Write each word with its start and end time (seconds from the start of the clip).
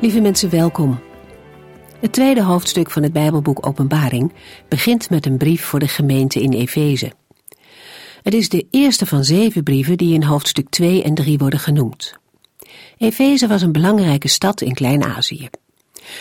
Lieve 0.00 0.20
mensen, 0.20 0.50
welkom. 0.50 1.00
Het 1.98 2.12
tweede 2.12 2.42
hoofdstuk 2.42 2.90
van 2.90 3.02
het 3.02 3.12
Bijbelboek 3.12 3.66
Openbaring 3.66 4.32
begint 4.68 5.10
met 5.10 5.26
een 5.26 5.36
brief 5.36 5.64
voor 5.64 5.78
de 5.78 5.88
gemeente 5.88 6.42
in 6.42 6.52
Efeze. 6.52 7.12
Het 8.22 8.34
is 8.34 8.48
de 8.48 8.66
eerste 8.70 9.06
van 9.06 9.24
zeven 9.24 9.62
brieven 9.62 9.96
die 9.96 10.14
in 10.14 10.22
hoofdstuk 10.22 10.68
2 10.68 11.02
en 11.02 11.14
3 11.14 11.38
worden 11.38 11.58
genoemd. 11.58 12.14
Efeze 12.98 13.46
was 13.46 13.62
een 13.62 13.72
belangrijke 13.72 14.28
stad 14.28 14.60
in 14.60 14.74
Klein-Azië. 14.74 15.48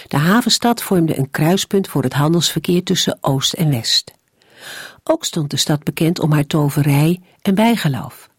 De 0.07 0.17
havenstad 0.17 0.83
vormde 0.83 1.17
een 1.17 1.31
kruispunt 1.31 1.87
voor 1.87 2.03
het 2.03 2.13
handelsverkeer 2.13 2.83
tussen 2.83 3.17
Oost 3.21 3.53
en 3.53 3.69
West. 3.69 4.11
Ook 5.03 5.25
stond 5.25 5.49
de 5.51 5.57
stad 5.57 5.83
bekend 5.83 6.19
om 6.19 6.31
haar 6.31 6.47
toverij 6.47 7.21
en 7.41 7.55
bijgeloof. 7.55 8.29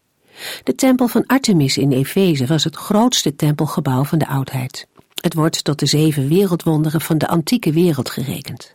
De 0.63 0.75
tempel 0.75 1.07
van 1.07 1.25
Artemis 1.25 1.77
in 1.77 1.91
Efeze 1.91 2.45
was 2.45 2.63
het 2.63 2.75
grootste 2.75 3.35
tempelgebouw 3.35 4.03
van 4.03 4.17
de 4.17 4.27
oudheid. 4.27 4.87
Het 5.21 5.33
wordt 5.33 5.63
tot 5.63 5.79
de 5.79 5.85
zeven 5.85 6.27
wereldwonderen 6.27 7.01
van 7.01 7.17
de 7.17 7.27
antieke 7.27 7.71
wereld 7.71 8.09
gerekend. 8.09 8.73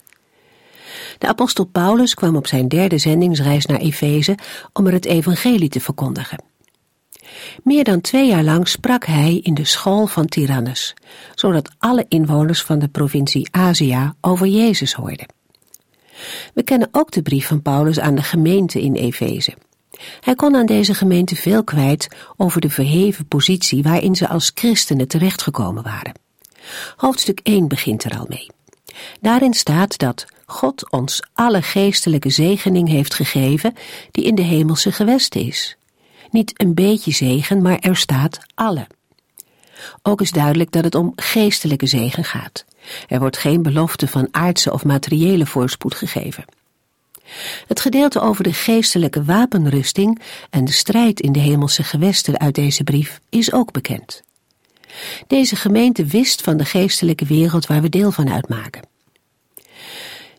De 1.17 1.27
apostel 1.27 1.65
Paulus 1.65 2.13
kwam 2.13 2.35
op 2.35 2.47
zijn 2.47 2.67
derde 2.67 2.97
zendingsreis 2.97 3.65
naar 3.65 3.79
Efeze 3.79 4.37
om 4.73 4.87
er 4.87 4.93
het 4.93 5.05
evangelie 5.05 5.69
te 5.69 5.79
verkondigen. 5.79 6.43
Meer 7.63 7.83
dan 7.83 8.01
twee 8.01 8.27
jaar 8.27 8.43
lang 8.43 8.67
sprak 8.67 9.05
hij 9.05 9.39
in 9.43 9.53
de 9.53 9.65
school 9.65 10.07
van 10.07 10.25
Tyrannus, 10.25 10.93
zodat 11.35 11.69
alle 11.77 12.05
inwoners 12.07 12.63
van 12.63 12.79
de 12.79 12.87
provincie 12.87 13.47
Azië 13.51 14.13
over 14.21 14.47
Jezus 14.47 14.93
hoorden. 14.93 15.27
We 16.53 16.63
kennen 16.63 16.89
ook 16.91 17.11
de 17.11 17.21
brief 17.21 17.47
van 17.47 17.61
Paulus 17.61 17.99
aan 17.99 18.15
de 18.15 18.23
gemeente 18.23 18.81
in 18.81 18.93
Efeze. 18.93 19.53
Hij 20.19 20.35
kon 20.35 20.55
aan 20.55 20.65
deze 20.65 20.93
gemeente 20.93 21.35
veel 21.35 21.63
kwijt 21.63 22.07
over 22.37 22.61
de 22.61 22.69
verheven 22.69 23.27
positie 23.27 23.83
waarin 23.83 24.15
ze 24.15 24.27
als 24.27 24.51
christenen 24.53 25.07
terechtgekomen 25.07 25.83
waren. 25.83 26.25
Hoofdstuk 26.95 27.39
1 27.43 27.67
begint 27.67 28.03
er 28.03 28.17
al 28.17 28.25
mee. 28.29 28.47
Daarin 29.21 29.53
staat 29.53 29.97
dat 29.97 30.25
God 30.45 30.91
ons 30.91 31.23
alle 31.33 31.61
geestelijke 31.61 32.29
zegening 32.29 32.89
heeft 32.89 33.13
gegeven 33.13 33.73
die 34.11 34.25
in 34.25 34.35
de 34.35 34.41
hemelse 34.41 34.91
gewesten 34.91 35.41
is. 35.41 35.77
Niet 36.29 36.61
een 36.61 36.73
beetje 36.73 37.11
zegen, 37.11 37.61
maar 37.61 37.79
er 37.79 37.95
staat 37.95 38.39
alle. 38.55 38.87
Ook 40.01 40.21
is 40.21 40.31
duidelijk 40.31 40.71
dat 40.71 40.83
het 40.83 40.95
om 40.95 41.13
geestelijke 41.15 41.85
zegen 41.85 42.23
gaat. 42.23 42.65
Er 43.07 43.19
wordt 43.19 43.37
geen 43.37 43.61
belofte 43.61 44.07
van 44.07 44.27
aardse 44.31 44.73
of 44.73 44.85
materiële 44.85 45.45
voorspoed 45.45 45.95
gegeven. 45.95 46.45
Het 47.67 47.79
gedeelte 47.79 48.19
over 48.19 48.43
de 48.43 48.53
geestelijke 48.53 49.23
wapenrusting 49.23 50.21
en 50.49 50.65
de 50.65 50.71
strijd 50.71 51.19
in 51.19 51.31
de 51.31 51.39
hemelse 51.39 51.83
gewesten 51.83 52.39
uit 52.39 52.55
deze 52.55 52.83
brief 52.83 53.19
is 53.29 53.53
ook 53.53 53.71
bekend. 53.71 54.23
Deze 55.27 55.55
gemeente 55.55 56.05
wist 56.05 56.41
van 56.41 56.57
de 56.57 56.65
geestelijke 56.65 57.25
wereld 57.25 57.65
waar 57.65 57.81
we 57.81 57.89
deel 57.89 58.11
van 58.11 58.31
uitmaken. 58.31 58.81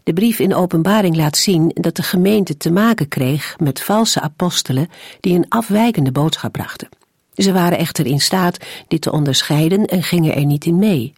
De 0.02 0.12
brief 0.12 0.38
in 0.38 0.54
openbaring 0.54 1.16
laat 1.16 1.36
zien 1.36 1.70
dat 1.74 1.96
de 1.96 2.02
gemeente 2.02 2.56
te 2.56 2.70
maken 2.70 3.08
kreeg 3.08 3.56
met 3.58 3.82
valse 3.82 4.20
apostelen 4.20 4.88
die 5.20 5.34
een 5.34 5.48
afwijkende 5.48 6.12
boodschap 6.12 6.52
brachten. 6.52 6.88
Ze 7.34 7.52
waren 7.52 7.78
echter 7.78 8.06
in 8.06 8.20
staat 8.20 8.58
dit 8.88 9.00
te 9.00 9.12
onderscheiden 9.12 9.84
en 9.84 10.02
gingen 10.02 10.34
er 10.34 10.44
niet 10.44 10.64
in 10.64 10.78
mee. 10.78 11.12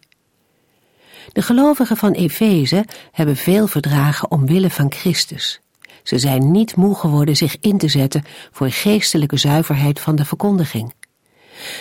De 1.33 1.41
gelovigen 1.41 1.97
van 1.97 2.11
Efeze 2.11 2.85
hebben 3.11 3.35
veel 3.35 3.67
verdragen 3.67 4.31
omwille 4.31 4.69
van 4.69 4.91
Christus. 4.91 5.61
Ze 6.03 6.19
zijn 6.19 6.51
niet 6.51 6.75
moe 6.75 6.95
geworden 6.95 7.35
zich 7.35 7.57
in 7.59 7.77
te 7.77 7.87
zetten 7.87 8.23
voor 8.51 8.71
geestelijke 8.71 9.37
zuiverheid 9.37 9.99
van 9.99 10.15
de 10.15 10.25
verkondiging. 10.25 10.93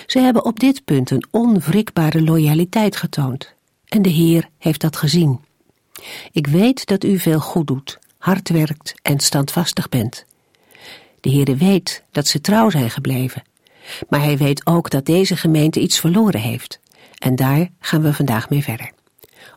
Ze 0.06 0.19
hebben 0.19 0.44
op 0.44 0.60
dit 0.60 0.84
punt 0.84 1.10
een 1.10 1.26
onwrikbare 1.31 2.22
loyaliteit 2.22 2.97
getoond. 2.97 3.54
En 3.84 4.03
de 4.03 4.08
Heer 4.08 4.48
heeft 4.58 4.81
dat 4.81 4.97
gezien. 4.97 5.41
Ik 6.32 6.47
weet 6.47 6.86
dat 6.86 7.04
u 7.04 7.19
veel 7.19 7.41
goed 7.41 7.66
doet, 7.66 7.98
hard 8.19 8.48
werkt 8.48 8.94
en 9.03 9.19
standvastig 9.20 9.88
bent. 9.88 10.25
De 11.20 11.31
Heere 11.31 11.56
weet 11.56 12.03
dat 12.10 12.26
ze 12.26 12.41
trouw 12.41 12.70
zijn 12.70 12.91
gebleven. 12.91 13.42
Maar 14.08 14.20
hij 14.20 14.36
weet 14.36 14.66
ook 14.66 14.91
dat 14.91 15.06
deze 15.06 15.36
gemeente 15.36 15.81
iets 15.81 16.00
verloren 16.00 16.41
heeft. 16.41 16.81
En 17.19 17.37
daar 17.37 17.69
gaan 17.81 18.02
we 18.02 18.14
vandaag 18.14 18.50
mee 18.50 18.62
verder. 18.62 18.91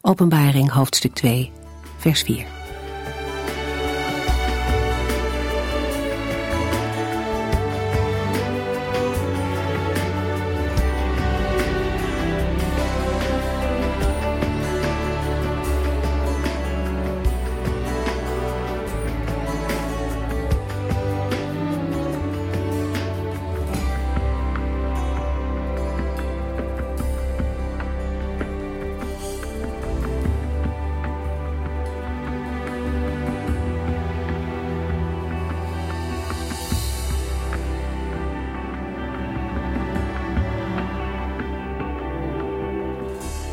Openbaring 0.02 0.72
hoofdstuk 0.72 1.14
2, 1.14 1.52
vers 1.98 2.22
4. 2.22 2.63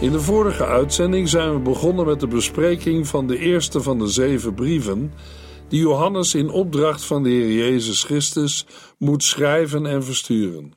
In 0.00 0.12
de 0.12 0.21
vorige 0.21 0.66
uitzending 0.66 1.28
zijn 1.28 1.53
we 1.53 1.59
begonnen 1.59 2.06
met 2.06 2.21
de 2.21 2.27
bespreking 2.27 3.06
van 3.06 3.27
de 3.27 3.38
eerste 3.38 3.83
van 3.83 3.99
de 3.99 4.06
zeven 4.06 4.55
brieven 4.55 5.12
die 5.69 5.81
Johannes 5.81 6.34
in 6.34 6.50
opdracht 6.50 7.05
van 7.05 7.22
de 7.22 7.28
Heer 7.28 7.53
Jezus 7.53 8.05
Christus 8.05 8.66
moet 8.99 9.22
schrijven 9.22 9.87
en 9.87 10.05
versturen. 10.05 10.72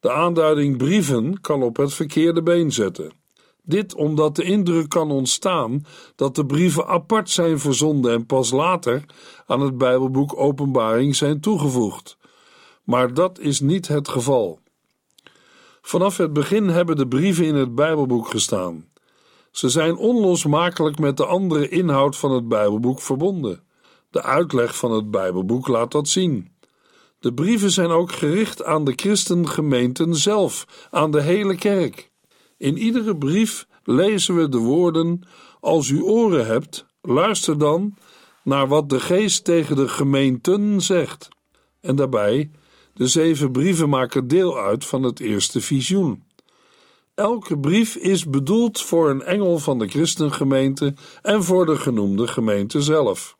De 0.00 0.12
aanduiding 0.12 0.76
brieven 0.76 1.40
kan 1.40 1.62
op 1.62 1.76
het 1.76 1.94
verkeerde 1.94 2.42
been 2.42 2.72
zetten. 2.72 3.12
Dit 3.62 3.94
omdat 3.94 4.36
de 4.36 4.42
indruk 4.42 4.88
kan 4.88 5.10
ontstaan 5.10 5.84
dat 6.16 6.34
de 6.34 6.46
brieven 6.46 6.86
apart 6.86 7.30
zijn 7.30 7.58
verzonden 7.58 8.12
en 8.12 8.26
pas 8.26 8.50
later 8.50 9.04
aan 9.46 9.60
het 9.60 9.78
Bijbelboek 9.78 10.38
Openbaring 10.38 11.16
zijn 11.16 11.40
toegevoegd. 11.40 12.16
Maar 12.84 13.14
dat 13.14 13.38
is 13.38 13.60
niet 13.60 13.88
het 13.88 14.08
geval. 14.08 14.58
Vanaf 15.88 16.16
het 16.16 16.32
begin 16.32 16.68
hebben 16.68 16.96
de 16.96 17.08
brieven 17.08 17.44
in 17.44 17.54
het 17.54 17.74
Bijbelboek 17.74 18.28
gestaan. 18.28 18.88
Ze 19.50 19.68
zijn 19.68 19.96
onlosmakelijk 19.96 20.98
met 20.98 21.16
de 21.16 21.26
andere 21.26 21.68
inhoud 21.68 22.16
van 22.16 22.30
het 22.30 22.48
Bijbelboek 22.48 23.00
verbonden. 23.00 23.62
De 24.10 24.22
uitleg 24.22 24.76
van 24.76 24.92
het 24.92 25.10
Bijbelboek 25.10 25.68
laat 25.68 25.92
dat 25.92 26.08
zien. 26.08 26.52
De 27.20 27.34
brieven 27.34 27.70
zijn 27.70 27.90
ook 27.90 28.12
gericht 28.12 28.64
aan 28.64 28.84
de 28.84 28.92
christengemeenten 28.96 30.14
zelf, 30.14 30.66
aan 30.90 31.10
de 31.10 31.22
hele 31.22 31.56
kerk. 31.56 32.10
In 32.56 32.78
iedere 32.78 33.16
brief 33.16 33.66
lezen 33.84 34.36
we 34.36 34.48
de 34.48 34.58
woorden: 34.58 35.22
Als 35.60 35.88
u 35.88 36.02
oren 36.02 36.46
hebt, 36.46 36.86
luister 37.02 37.58
dan 37.58 37.96
naar 38.42 38.68
wat 38.68 38.88
de 38.88 39.00
geest 39.00 39.44
tegen 39.44 39.76
de 39.76 39.88
gemeenten 39.88 40.80
zegt. 40.80 41.28
En 41.80 41.96
daarbij 41.96 42.50
de 42.98 43.06
zeven 43.06 43.52
brieven 43.52 43.88
maken 43.88 44.28
deel 44.28 44.58
uit 44.58 44.84
van 44.84 45.02
het 45.02 45.20
eerste 45.20 45.60
visioen. 45.60 46.22
Elke 47.14 47.58
brief 47.58 47.96
is 47.96 48.24
bedoeld 48.24 48.80
voor 48.80 49.10
een 49.10 49.22
engel 49.22 49.58
van 49.58 49.78
de 49.78 49.88
christengemeente 49.88 50.94
en 51.22 51.44
voor 51.44 51.66
de 51.66 51.76
genoemde 51.76 52.26
gemeente 52.26 52.82
zelf. 52.82 53.36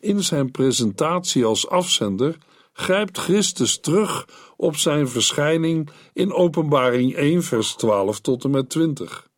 In 0.00 0.22
zijn 0.24 0.50
presentatie 0.50 1.44
als 1.44 1.68
afzender 1.68 2.36
grijpt 2.72 3.18
Christus 3.18 3.80
terug 3.80 4.28
op 4.56 4.76
zijn 4.76 5.08
verschijning 5.08 5.90
in 6.12 6.32
Openbaring 6.32 7.14
1, 7.14 7.42
vers 7.42 7.74
12 7.74 8.20
tot 8.20 8.44
en 8.44 8.50
met 8.50 8.70
20. 8.70 9.28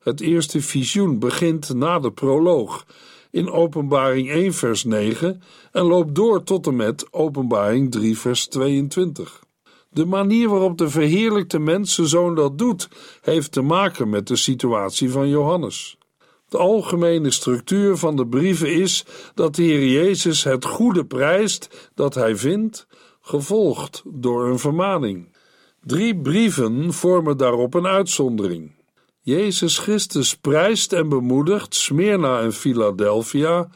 Het 0.00 0.20
eerste 0.20 0.60
visioen 0.60 1.18
begint 1.18 1.74
na 1.74 1.98
de 1.98 2.12
proloog 2.12 2.86
in 3.34 3.50
Openbaring 3.50 4.30
1, 4.30 4.52
vers 4.54 4.84
9 4.84 5.42
en 5.72 5.82
loopt 5.82 6.14
door 6.14 6.42
tot 6.42 6.66
en 6.66 6.76
met 6.76 7.12
Openbaring 7.12 7.90
3, 7.90 8.18
vers 8.18 8.46
22. 8.46 9.42
De 9.90 10.04
manier 10.04 10.48
waarop 10.48 10.78
de 10.78 10.88
verheerlijkte 10.88 11.58
mensenzoon 11.58 12.34
dat 12.34 12.58
doet, 12.58 12.88
heeft 13.20 13.52
te 13.52 13.62
maken 13.62 14.08
met 14.08 14.26
de 14.26 14.36
situatie 14.36 15.10
van 15.10 15.28
Johannes. 15.28 15.98
De 16.48 16.58
algemene 16.58 17.30
structuur 17.30 17.96
van 17.96 18.16
de 18.16 18.26
brieven 18.26 18.74
is 18.74 19.04
dat 19.34 19.54
de 19.54 19.62
Heer 19.62 19.86
Jezus 19.86 20.44
het 20.44 20.64
goede 20.64 21.04
prijst 21.04 21.90
dat 21.94 22.14
hij 22.14 22.36
vindt, 22.36 22.86
gevolgd 23.20 24.02
door 24.06 24.46
een 24.48 24.58
vermaning. 24.58 25.36
Drie 25.80 26.20
brieven 26.20 26.92
vormen 26.92 27.36
daarop 27.36 27.74
een 27.74 27.86
uitzondering. 27.86 28.83
Jezus 29.24 29.78
Christus 29.78 30.36
prijst 30.36 30.92
en 30.92 31.08
bemoedigt 31.08 31.74
Smyrna 31.74 32.40
en 32.40 32.52
Philadelphia 32.52 33.68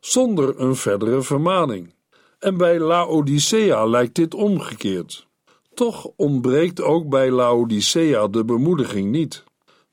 zonder 0.00 0.60
een 0.60 0.76
verdere 0.76 1.22
vermaning. 1.22 1.94
En 2.38 2.56
bij 2.56 2.78
Laodicea 2.78 3.84
lijkt 3.84 4.14
dit 4.14 4.34
omgekeerd. 4.34 5.26
Toch 5.74 6.10
ontbreekt 6.16 6.82
ook 6.82 7.08
bij 7.08 7.30
Laodicea 7.30 8.28
de 8.28 8.44
bemoediging 8.44 9.10
niet. 9.10 9.44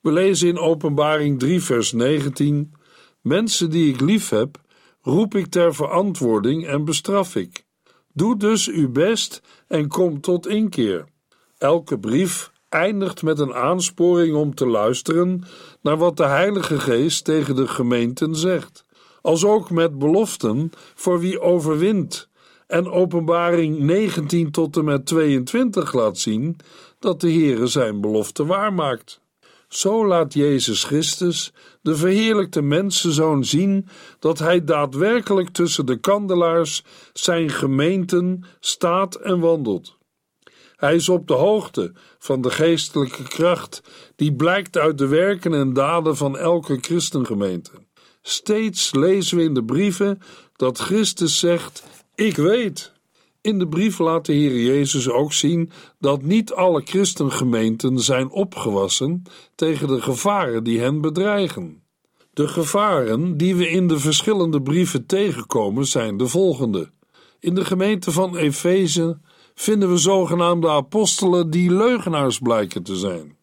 We 0.02 0.12
lezen 0.12 0.48
in 0.48 0.58
Openbaring 0.58 1.40
3, 1.40 1.62
vers 1.62 1.92
19: 1.92 2.74
Mensen 3.22 3.70
die 3.70 3.94
ik 3.94 4.02
lief 4.02 4.30
heb, 4.30 4.62
roep 5.02 5.36
ik 5.36 5.48
ter 5.48 5.76
verantwoording 5.76 6.68
en 6.68 6.86
bestraf 6.86 7.36
ik. 7.36 7.66
Doe 8.14 8.38
dus 8.38 8.68
uw 8.68 8.92
best 8.92 9.42
en 9.68 9.88
kom 9.88 10.22
tot 10.22 10.48
inkeer. 10.48 11.06
Elke 11.58 12.00
brief 12.00 12.52
eindigt 12.74 13.24
met 13.24 13.40
een 13.40 13.54
aansporing 13.54 14.36
om 14.36 14.56
te 14.56 14.68
luisteren 14.68 15.44
naar 15.82 15.98
wat 15.98 16.18
de 16.18 16.26
Heilige 16.26 16.80
Geest 16.80 17.26
tegen 17.26 17.56
de 17.56 17.68
gemeenten 17.68 18.36
zegt, 18.36 18.86
als 19.22 19.46
ook 19.46 19.70
met 19.70 20.00
beloften 20.00 20.72
voor 20.96 21.20
wie 21.20 21.42
overwint. 21.42 22.30
En 22.68 22.92
Openbaring 22.92 23.80
19 23.80 24.52
tot 24.52 24.78
en 24.78 24.86
met 24.86 25.06
22 25.06 25.94
laat 25.94 26.18
zien 26.18 26.58
dat 27.00 27.22
de 27.22 27.32
Heere 27.32 27.68
zijn 27.68 28.02
belofte 28.02 28.46
waarmaakt. 28.46 29.22
Zo 29.68 30.08
laat 30.08 30.34
Jezus 30.34 30.84
Christus, 30.84 31.54
de 31.82 31.96
verheerlijkte 31.96 32.62
mensenzoon, 32.62 33.44
zien 33.44 33.88
dat 34.20 34.40
hij 34.40 34.64
daadwerkelijk 34.64 35.50
tussen 35.50 35.86
de 35.86 35.98
kandelaars 35.98 36.84
zijn 37.14 37.50
gemeenten 37.50 38.44
staat 38.60 39.16
en 39.16 39.40
wandelt. 39.40 39.98
Hij 40.84 40.96
is 40.96 41.10
op 41.10 41.28
de 41.28 41.34
hoogte 41.34 41.92
van 42.20 42.42
de 42.42 42.50
geestelijke 42.50 43.24
kracht 43.24 43.82
die 44.16 44.34
blijkt 44.34 44.78
uit 44.78 44.98
de 44.98 45.08
werken 45.08 45.54
en 45.54 45.74
daden 45.74 46.18
van 46.18 46.38
elke 46.38 46.78
christengemeente. 46.82 47.72
Steeds 48.22 48.94
lezen 48.94 49.38
we 49.38 49.44
in 49.44 49.54
de 49.54 49.64
brieven 49.64 50.20
dat 50.56 50.78
Christus 50.78 51.40
zegt: 51.40 51.84
Ik 52.16 52.36
weet. 52.36 52.92
In 53.42 53.60
de 53.60 53.68
brief 53.68 54.00
laat 54.00 54.26
de 54.26 54.34
Heer 54.34 54.60
Jezus 54.60 55.10
ook 55.10 55.34
zien 55.34 55.72
dat 56.00 56.22
niet 56.22 56.54
alle 56.54 56.82
christengemeenten 56.86 58.00
zijn 58.00 58.30
opgewassen 58.30 59.24
tegen 59.56 59.88
de 59.88 60.02
gevaren 60.02 60.64
die 60.64 60.80
hen 60.80 61.02
bedreigen. 61.02 61.84
De 62.34 62.48
gevaren 62.48 63.38
die 63.38 63.56
we 63.56 63.70
in 63.70 63.88
de 63.88 64.00
verschillende 64.00 64.62
brieven 64.62 65.06
tegenkomen 65.06 65.86
zijn 65.86 66.18
de 66.18 66.28
volgende. 66.28 66.92
In 67.40 67.56
de 67.56 67.66
gemeente 67.66 68.12
van 68.12 68.38
Efeze 68.38 69.20
vinden 69.56 69.90
we 69.90 69.98
zogenaamde 69.98 70.70
apostelen 70.70 71.50
die 71.50 71.72
leugenaars 71.72 72.40
blijken 72.40 72.84
te 72.84 72.96
zijn. 72.96 73.38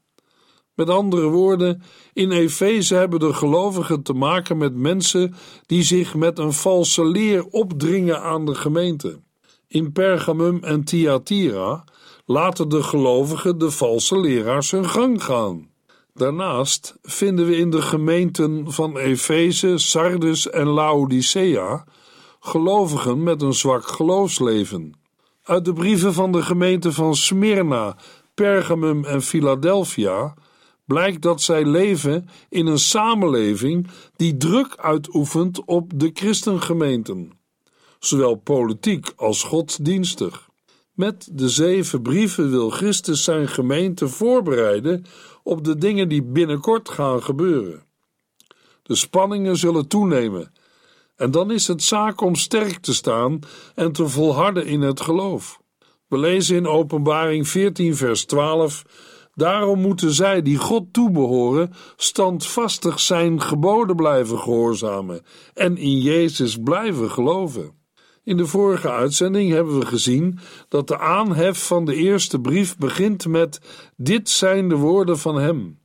Met 0.74 0.90
andere 0.90 1.28
woorden, 1.28 1.82
in 2.12 2.30
Efeze 2.30 2.94
hebben 2.94 3.20
de 3.20 3.32
gelovigen 3.32 4.02
te 4.02 4.12
maken 4.12 4.58
met 4.58 4.74
mensen 4.74 5.34
die 5.66 5.82
zich 5.82 6.14
met 6.14 6.38
een 6.38 6.52
valse 6.52 7.04
leer 7.04 7.44
opdringen 7.44 8.22
aan 8.22 8.46
de 8.46 8.54
gemeente. 8.54 9.20
In 9.68 9.92
Pergamum 9.92 10.58
en 10.62 10.84
Thyatira 10.84 11.84
laten 12.24 12.68
de 12.68 12.82
gelovigen 12.82 13.58
de 13.58 13.70
valse 13.70 14.20
leraars 14.20 14.70
hun 14.70 14.88
gang 14.88 15.24
gaan. 15.24 15.70
Daarnaast 16.14 16.98
vinden 17.02 17.46
we 17.46 17.56
in 17.56 17.70
de 17.70 17.82
gemeenten 17.82 18.72
van 18.72 18.98
Efeze, 18.98 19.78
Sardis 19.78 20.50
en 20.50 20.66
Laodicea 20.66 21.84
gelovigen 22.40 23.22
met 23.22 23.42
een 23.42 23.54
zwak 23.54 23.86
geloofsleven. 23.86 24.99
Uit 25.42 25.64
de 25.64 25.72
brieven 25.72 26.12
van 26.12 26.32
de 26.32 26.42
gemeenten 26.42 26.92
van 26.92 27.16
Smyrna, 27.16 27.96
Pergamum 28.34 29.04
en 29.04 29.22
Philadelphia 29.22 30.34
blijkt 30.84 31.22
dat 31.22 31.42
zij 31.42 31.64
leven 31.64 32.28
in 32.48 32.66
een 32.66 32.78
samenleving 32.78 33.86
die 34.16 34.36
druk 34.36 34.76
uitoefent 34.76 35.64
op 35.64 35.92
de 35.94 36.10
christengemeenten, 36.14 37.32
zowel 37.98 38.34
politiek 38.34 39.12
als 39.16 39.42
godsdienstig. 39.42 40.48
Met 40.92 41.28
de 41.32 41.48
zeven 41.48 42.02
brieven 42.02 42.50
wil 42.50 42.70
Christus 42.70 43.24
zijn 43.24 43.48
gemeente 43.48 44.08
voorbereiden 44.08 45.04
op 45.42 45.64
de 45.64 45.76
dingen 45.76 46.08
die 46.08 46.22
binnenkort 46.22 46.88
gaan 46.88 47.22
gebeuren. 47.22 47.82
De 48.82 48.94
spanningen 48.94 49.56
zullen 49.56 49.88
toenemen 49.88 50.52
en 51.20 51.30
dan 51.30 51.50
is 51.50 51.66
het 51.66 51.82
zaak 51.82 52.20
om 52.20 52.34
sterk 52.34 52.78
te 52.78 52.94
staan 52.94 53.38
en 53.74 53.92
te 53.92 54.08
volharden 54.08 54.66
in 54.66 54.80
het 54.80 55.00
geloof. 55.00 55.60
We 56.08 56.18
lezen 56.18 56.56
in 56.56 56.66
Openbaring 56.66 57.48
14, 57.48 57.96
vers 57.96 58.24
12: 58.24 58.84
Daarom 59.34 59.80
moeten 59.80 60.10
zij 60.12 60.42
die 60.42 60.56
God 60.56 60.92
toebehoren, 60.92 61.72
standvastig 61.96 63.00
zijn 63.00 63.40
geboden 63.40 63.96
blijven 63.96 64.38
gehoorzamen 64.38 65.22
en 65.54 65.76
in 65.76 65.98
Jezus 65.98 66.56
blijven 66.56 67.10
geloven. 67.10 67.72
In 68.24 68.36
de 68.36 68.46
vorige 68.46 68.90
uitzending 68.90 69.52
hebben 69.52 69.78
we 69.78 69.86
gezien 69.86 70.38
dat 70.68 70.88
de 70.88 70.98
aanhef 70.98 71.66
van 71.66 71.84
de 71.84 71.94
eerste 71.94 72.40
brief 72.40 72.76
begint 72.76 73.26
met: 73.26 73.60
Dit 73.96 74.28
zijn 74.28 74.68
de 74.68 74.76
woorden 74.76 75.18
van 75.18 75.36
Hem. 75.36 75.79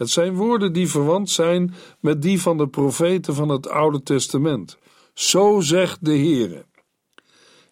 Het 0.00 0.10
zijn 0.10 0.34
woorden 0.34 0.72
die 0.72 0.88
verwant 0.88 1.30
zijn 1.30 1.74
met 2.00 2.22
die 2.22 2.40
van 2.40 2.56
de 2.56 2.68
profeten 2.68 3.34
van 3.34 3.48
het 3.48 3.68
Oude 3.68 4.02
Testament. 4.02 4.78
Zo 5.14 5.60
zegt 5.60 6.04
de 6.04 6.10
Heere. 6.10 6.64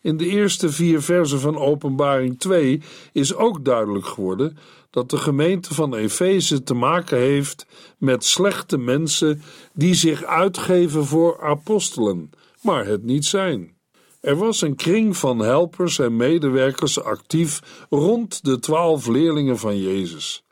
In 0.01 0.17
de 0.17 0.27
eerste 0.27 0.71
vier 0.71 1.03
versen 1.03 1.41
van 1.41 1.59
Openbaring 1.59 2.39
2 2.39 2.83
is 3.13 3.35
ook 3.35 3.65
duidelijk 3.65 4.07
geworden 4.07 4.59
dat 4.91 5.11
de 5.11 5.17
gemeente 5.17 5.75
van 5.75 5.95
Efeze 5.95 6.63
te 6.63 6.75
maken 6.75 7.19
heeft 7.19 7.67
met 7.99 8.25
slechte 8.25 8.79
mensen 8.79 9.43
die 9.73 9.95
zich 9.95 10.25
uitgeven 10.25 11.05
voor 11.05 11.43
apostelen, 11.43 12.31
maar 12.63 12.87
het 12.87 13.03
niet 13.03 13.25
zijn. 13.25 13.77
Er 14.21 14.37
was 14.37 14.61
een 14.61 14.77
kring 14.77 15.17
van 15.17 15.39
helpers 15.39 15.99
en 15.99 16.17
medewerkers 16.17 17.01
actief 17.01 17.87
rond 17.91 18.45
de 18.45 18.59
twaalf 18.59 19.07
leerlingen 19.07 19.59
van 19.59 19.79
Jezus 19.79 20.47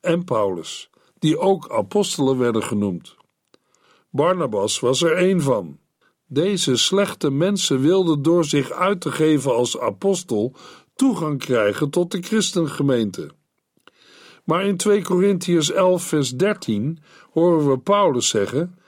en 0.00 0.24
Paulus, 0.24 0.87
die 1.18 1.38
ook 1.38 1.70
apostelen 1.70 2.38
werden 2.38 2.62
genoemd. 2.62 3.16
Barnabas 4.10 4.80
was 4.80 5.02
er 5.02 5.16
één 5.16 5.40
van. 5.40 5.78
Deze 6.26 6.76
slechte 6.76 7.30
mensen 7.30 7.80
wilden 7.80 8.22
door 8.22 8.44
zich 8.44 8.70
uit 8.70 9.00
te 9.00 9.10
geven 9.10 9.54
als 9.54 9.78
apostel 9.78 10.54
toegang 10.94 11.38
krijgen 11.38 11.90
tot 11.90 12.10
de 12.10 12.22
christengemeente. 12.22 13.30
Maar 14.44 14.64
in 14.64 14.76
2 14.76 15.02
Korintiërs 15.02 15.70
11 15.70 16.02
vers 16.02 16.30
13 16.30 16.98
horen 17.30 17.70
we 17.70 17.78
Paulus 17.78 18.28
zeggen: 18.28 18.78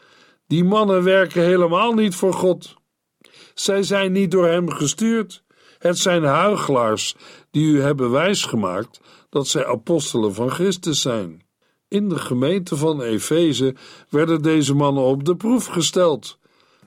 Die 0.47 0.65
mannen 0.65 1.03
werken 1.03 1.43
helemaal 1.43 1.93
niet 1.93 2.15
voor 2.15 2.33
God. 2.33 2.75
Zij 3.55 3.83
zijn 3.83 4.13
niet 4.13 4.31
door 4.31 4.47
hem 4.47 4.71
gestuurd. 4.71 5.43
Het 5.79 5.99
zijn 5.99 6.25
huigelaars 6.25 7.17
die 7.51 7.67
u 7.67 7.81
hebben 7.81 8.11
wijsgemaakt 8.11 9.01
dat 9.31 9.49
zij 9.49 9.67
apostelen 9.67 10.35
van 10.35 10.51
Christus 10.51 11.01
zijn. 11.01 11.43
In 11.91 12.09
de 12.09 12.19
gemeente 12.19 12.77
van 12.77 13.03
Efeze 13.03 13.75
werden 14.09 14.43
deze 14.43 14.75
mannen 14.75 15.03
op 15.03 15.25
de 15.25 15.37
proef 15.37 15.67
gesteld. 15.67 16.39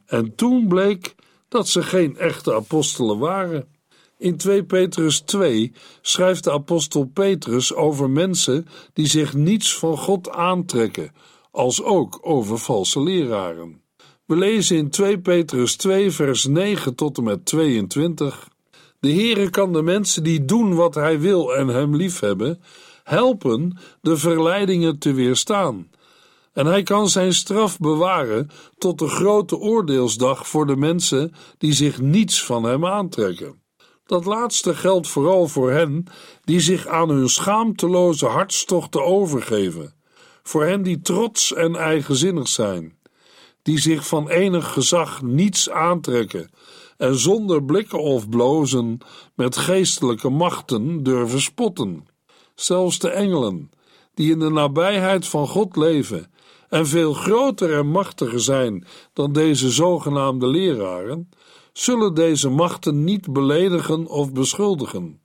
En 0.05 0.35
toen 0.35 0.67
bleek 0.67 1.15
dat 1.49 1.67
ze 1.67 1.83
geen 1.83 2.17
echte 2.17 2.53
apostelen 2.53 3.19
waren. 3.19 3.67
In 4.17 4.37
2 4.37 4.63
Petrus 4.63 5.19
2 5.19 5.71
schrijft 6.01 6.43
de 6.43 6.51
apostel 6.51 7.05
Petrus 7.05 7.73
over 7.73 8.09
mensen 8.09 8.67
die 8.93 9.07
zich 9.07 9.33
niets 9.33 9.77
van 9.77 9.97
God 9.97 10.29
aantrekken, 10.29 11.11
als 11.51 11.83
ook 11.83 12.19
over 12.21 12.57
valse 12.57 13.01
leraren. 13.01 13.81
We 14.25 14.35
lezen 14.35 14.77
in 14.77 14.89
2 14.89 15.19
Petrus 15.19 15.75
2 15.75 16.11
vers 16.11 16.45
9 16.45 16.95
tot 16.95 17.17
en 17.17 17.23
met 17.23 17.45
22 17.45 18.47
De 18.99 19.13
Heere 19.13 19.49
kan 19.49 19.73
de 19.73 19.81
mensen 19.81 20.23
die 20.23 20.45
doen 20.45 20.75
wat 20.75 20.95
hij 20.95 21.19
wil 21.19 21.55
en 21.55 21.67
hem 21.67 21.95
liefhebben, 21.95 22.61
helpen 23.03 23.77
de 24.01 24.17
verleidingen 24.17 24.99
te 24.99 25.13
weerstaan. 25.13 25.89
En 26.53 26.65
hij 26.65 26.83
kan 26.83 27.09
zijn 27.09 27.33
straf 27.33 27.79
bewaren 27.79 28.49
tot 28.77 28.99
de 28.99 29.07
grote 29.07 29.57
oordeelsdag 29.57 30.47
voor 30.47 30.65
de 30.65 30.75
mensen 30.75 31.33
die 31.57 31.73
zich 31.73 32.01
niets 32.01 32.43
van 32.45 32.63
hem 32.63 32.85
aantrekken. 32.85 33.61
Dat 34.05 34.25
laatste 34.25 34.75
geldt 34.75 35.07
vooral 35.07 35.47
voor 35.47 35.71
hen 35.71 36.05
die 36.43 36.59
zich 36.59 36.87
aan 36.87 37.09
hun 37.09 37.29
schaamteloze 37.29 38.25
hartstochten 38.25 39.05
overgeven, 39.05 39.93
voor 40.43 40.63
hen 40.63 40.83
die 40.83 41.01
trots 41.01 41.53
en 41.53 41.75
eigenzinnig 41.75 42.47
zijn, 42.47 42.97
die 43.61 43.79
zich 43.79 44.07
van 44.07 44.29
enig 44.29 44.73
gezag 44.73 45.21
niets 45.21 45.69
aantrekken 45.69 46.49
en 46.97 47.15
zonder 47.15 47.63
blikken 47.63 47.99
of 47.99 48.29
blozen 48.29 48.97
met 49.35 49.57
geestelijke 49.57 50.29
machten 50.29 51.03
durven 51.03 51.41
spotten. 51.41 52.07
Zelfs 52.55 52.99
de 52.99 53.09
engelen, 53.09 53.71
die 54.13 54.31
in 54.31 54.39
de 54.39 54.49
nabijheid 54.49 55.27
van 55.27 55.47
God 55.47 55.75
leven 55.75 56.31
en 56.69 56.87
veel 56.87 57.13
groter 57.13 57.73
en 57.77 57.87
machtiger 57.87 58.39
zijn 58.39 58.85
dan 59.13 59.33
deze 59.33 59.69
zogenaamde 59.69 60.47
leraren, 60.47 61.29
zullen 61.73 62.13
deze 62.13 62.49
machten 62.49 63.03
niet 63.03 63.33
beledigen 63.33 64.07
of 64.07 64.31
beschuldigen. 64.31 65.21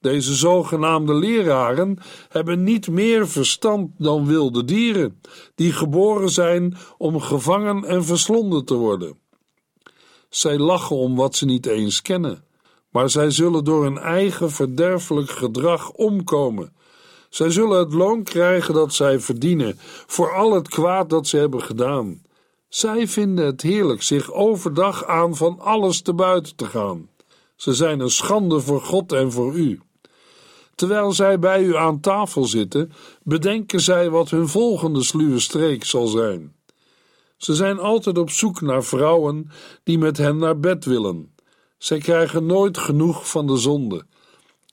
Deze 0.00 0.34
zogenaamde 0.34 1.14
leraren 1.14 1.98
hebben 2.28 2.62
niet 2.62 2.88
meer 2.88 3.28
verstand 3.28 3.90
dan 3.98 4.26
wilde 4.26 4.64
dieren, 4.64 5.20
die 5.54 5.72
geboren 5.72 6.30
zijn 6.30 6.76
om 6.98 7.20
gevangen 7.20 7.84
en 7.84 8.04
verslonden 8.04 8.64
te 8.64 8.74
worden. 8.74 9.18
Zij 10.28 10.58
lachen 10.58 10.96
om 10.96 11.16
wat 11.16 11.36
ze 11.36 11.44
niet 11.44 11.66
eens 11.66 12.02
kennen, 12.02 12.44
maar 12.96 13.10
zij 13.10 13.30
zullen 13.30 13.64
door 13.64 13.82
hun 13.82 13.98
eigen 13.98 14.50
verderfelijk 14.50 15.30
gedrag 15.30 15.90
omkomen. 15.90 16.72
Zij 17.28 17.50
zullen 17.50 17.78
het 17.78 17.92
loon 17.92 18.22
krijgen 18.22 18.74
dat 18.74 18.94
zij 18.94 19.20
verdienen 19.20 19.78
voor 20.06 20.34
al 20.34 20.54
het 20.54 20.68
kwaad 20.68 21.10
dat 21.10 21.26
ze 21.26 21.36
hebben 21.36 21.62
gedaan. 21.62 22.22
Zij 22.68 23.08
vinden 23.08 23.46
het 23.46 23.62
heerlijk 23.62 24.02
zich 24.02 24.32
overdag 24.32 25.04
aan 25.04 25.36
van 25.36 25.58
alles 25.60 26.02
te 26.02 26.14
buiten 26.14 26.56
te 26.56 26.64
gaan. 26.64 27.08
Ze 27.56 27.74
zijn 27.74 28.00
een 28.00 28.10
schande 28.10 28.60
voor 28.60 28.80
God 28.80 29.12
en 29.12 29.32
voor 29.32 29.54
u. 29.54 29.80
Terwijl 30.74 31.12
zij 31.12 31.38
bij 31.38 31.62
u 31.62 31.76
aan 31.76 32.00
tafel 32.00 32.44
zitten, 32.44 32.92
bedenken 33.22 33.80
zij 33.80 34.10
wat 34.10 34.30
hun 34.30 34.48
volgende 34.48 35.02
sluwe 35.02 35.38
streek 35.38 35.84
zal 35.84 36.06
zijn. 36.06 36.54
Ze 37.36 37.54
zijn 37.54 37.78
altijd 37.78 38.18
op 38.18 38.30
zoek 38.30 38.60
naar 38.60 38.84
vrouwen 38.84 39.50
die 39.82 39.98
met 39.98 40.16
hen 40.16 40.36
naar 40.36 40.60
bed 40.60 40.84
willen. 40.84 41.34
Zij 41.78 41.98
krijgen 41.98 42.46
nooit 42.46 42.78
genoeg 42.78 43.30
van 43.30 43.46
de 43.46 43.56
zonde. 43.56 44.06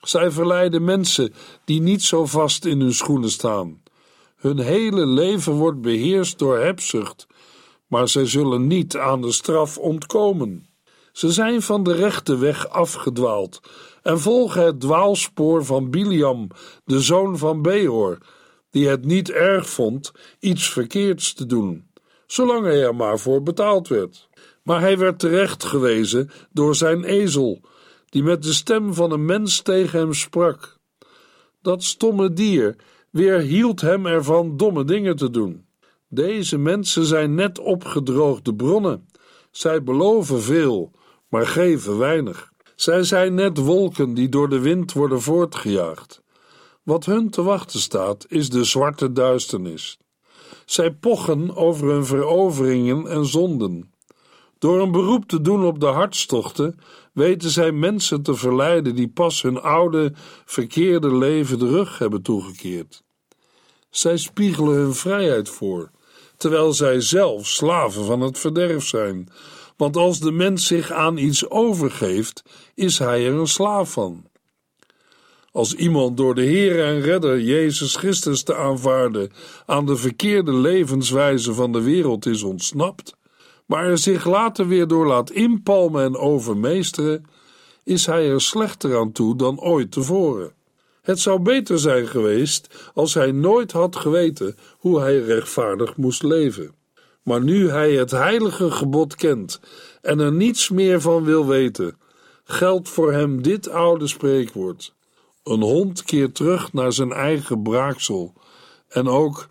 Zij 0.01 0.31
verleiden 0.31 0.83
mensen 0.83 1.33
die 1.65 1.81
niet 1.81 2.01
zo 2.01 2.25
vast 2.25 2.65
in 2.65 2.79
hun 2.79 2.93
schoenen 2.93 3.31
staan. 3.31 3.81
Hun 4.35 4.59
hele 4.59 5.05
leven 5.05 5.53
wordt 5.53 5.81
beheerst 5.81 6.39
door 6.39 6.59
hebzucht, 6.59 7.27
maar 7.87 8.07
zij 8.07 8.25
zullen 8.25 8.67
niet 8.67 8.97
aan 8.97 9.21
de 9.21 9.31
straf 9.31 9.77
ontkomen. 9.77 10.67
Ze 11.11 11.31
zijn 11.31 11.61
van 11.61 11.83
de 11.83 11.93
rechte 11.93 12.37
weg 12.37 12.69
afgedwaald 12.69 13.59
en 14.01 14.19
volgen 14.19 14.65
het 14.65 14.79
dwaalspoor 14.79 15.65
van 15.65 15.89
Biliam, 15.89 16.47
de 16.85 16.99
zoon 17.01 17.37
van 17.37 17.61
Beor, 17.61 18.17
die 18.69 18.87
het 18.87 19.05
niet 19.05 19.31
erg 19.31 19.69
vond 19.69 20.11
iets 20.39 20.69
verkeerds 20.69 21.33
te 21.33 21.45
doen, 21.45 21.87
zolang 22.27 22.65
hij 22.65 22.83
er 22.83 22.95
maar 22.95 23.19
voor 23.19 23.43
betaald 23.43 23.87
werd. 23.87 24.29
Maar 24.63 24.79
hij 24.79 24.97
werd 24.97 25.19
terechtgewezen 25.19 26.29
door 26.51 26.75
zijn 26.75 27.03
ezel, 27.03 27.61
die 28.09 28.23
met 28.23 28.43
de 28.43 28.53
stem 28.53 28.93
van 28.93 29.11
een 29.11 29.25
mens 29.25 29.61
tegen 29.61 29.99
hem 29.99 30.13
sprak. 30.13 30.77
Dat 31.61 31.83
stomme 31.83 32.33
dier 32.33 32.75
weerhield 33.09 33.81
hem 33.81 34.05
ervan 34.05 34.57
domme 34.57 34.83
dingen 34.83 35.15
te 35.15 35.29
doen. 35.29 35.65
Deze 36.07 36.57
mensen 36.57 37.05
zijn 37.05 37.35
net 37.35 37.59
opgedroogde 37.59 38.55
bronnen. 38.55 39.07
Zij 39.51 39.83
beloven 39.83 40.41
veel, 40.41 40.91
maar 41.29 41.47
geven 41.47 41.97
weinig. 41.97 42.51
Zij 42.75 43.03
zijn 43.03 43.33
net 43.33 43.57
wolken 43.57 44.13
die 44.13 44.29
door 44.29 44.49
de 44.49 44.59
wind 44.59 44.93
worden 44.93 45.21
voortgejaagd. 45.21 46.21
Wat 46.83 47.05
hun 47.05 47.29
te 47.29 47.43
wachten 47.43 47.79
staat, 47.79 48.25
is 48.29 48.49
de 48.49 48.63
zwarte 48.63 49.11
duisternis. 49.11 49.97
Zij 50.65 50.91
pochen 50.91 51.55
over 51.55 51.87
hun 51.87 52.05
veroveringen 52.05 53.07
en 53.07 53.25
zonden. 53.25 53.92
Door 54.63 54.81
een 54.81 54.91
beroep 54.91 55.25
te 55.25 55.41
doen 55.41 55.65
op 55.65 55.79
de 55.79 55.85
hartstochten, 55.85 56.79
weten 57.13 57.49
zij 57.49 57.71
mensen 57.71 58.21
te 58.21 58.35
verleiden 58.35 58.95
die 58.95 59.07
pas 59.07 59.41
hun 59.41 59.61
oude, 59.61 60.13
verkeerde 60.45 61.15
leven 61.15 61.59
de 61.59 61.67
rug 61.67 61.97
hebben 61.97 62.21
toegekeerd. 62.21 63.03
Zij 63.89 64.17
spiegelen 64.17 64.75
hun 64.75 64.93
vrijheid 64.93 65.49
voor, 65.49 65.91
terwijl 66.37 66.73
zij 66.73 67.01
zelf 67.01 67.47
slaven 67.47 68.05
van 68.05 68.21
het 68.21 68.39
verderf 68.39 68.87
zijn, 68.87 69.29
want 69.77 69.97
als 69.97 70.19
de 70.19 70.31
mens 70.31 70.67
zich 70.67 70.91
aan 70.91 71.17
iets 71.17 71.49
overgeeft, 71.49 72.43
is 72.75 72.99
hij 72.99 73.27
er 73.27 73.33
een 73.33 73.47
slaaf 73.47 73.91
van. 73.91 74.25
Als 75.51 75.73
iemand 75.73 76.17
door 76.17 76.35
de 76.35 76.43
Heer 76.43 76.85
en 76.85 77.01
Redder 77.01 77.41
Jezus 77.41 77.95
Christus 77.95 78.43
te 78.43 78.55
aanvaarden 78.55 79.31
aan 79.65 79.85
de 79.85 79.95
verkeerde 79.95 80.53
levenswijze 80.53 81.53
van 81.53 81.71
de 81.71 81.81
wereld 81.81 82.25
is 82.25 82.43
ontsnapt, 82.43 83.21
maar 83.65 83.85
er 83.85 83.97
zich 83.97 84.25
later 84.25 84.67
weer 84.67 84.87
door 84.87 85.07
laat 85.07 85.31
inpalmen 85.31 86.03
en 86.03 86.17
overmeesteren, 86.17 87.25
is 87.83 88.05
hij 88.05 88.29
er 88.29 88.41
slechter 88.41 88.97
aan 88.97 89.11
toe 89.11 89.35
dan 89.35 89.59
ooit 89.59 89.91
tevoren. 89.91 90.53
Het 91.01 91.19
zou 91.19 91.39
beter 91.39 91.79
zijn 91.79 92.07
geweest 92.07 92.91
als 92.93 93.13
hij 93.13 93.31
nooit 93.31 93.71
had 93.71 93.95
geweten 93.95 94.57
hoe 94.77 94.99
hij 94.99 95.19
rechtvaardig 95.19 95.97
moest 95.97 96.23
leven. 96.23 96.75
Maar 97.23 97.43
nu 97.43 97.69
hij 97.69 97.93
het 97.93 98.11
heilige 98.11 98.71
gebod 98.71 99.15
kent 99.15 99.59
en 100.01 100.19
er 100.19 100.31
niets 100.31 100.69
meer 100.69 101.01
van 101.01 101.23
wil 101.23 101.47
weten, 101.47 101.97
geldt 102.43 102.89
voor 102.89 103.11
hem 103.11 103.41
dit 103.41 103.69
oude 103.69 104.07
spreekwoord: 104.07 104.93
Een 105.43 105.61
hond 105.61 106.03
keert 106.03 106.35
terug 106.35 106.73
naar 106.73 106.93
zijn 106.93 107.11
eigen 107.11 107.61
braaksel, 107.61 108.33
en 108.87 109.07
ook 109.07 109.49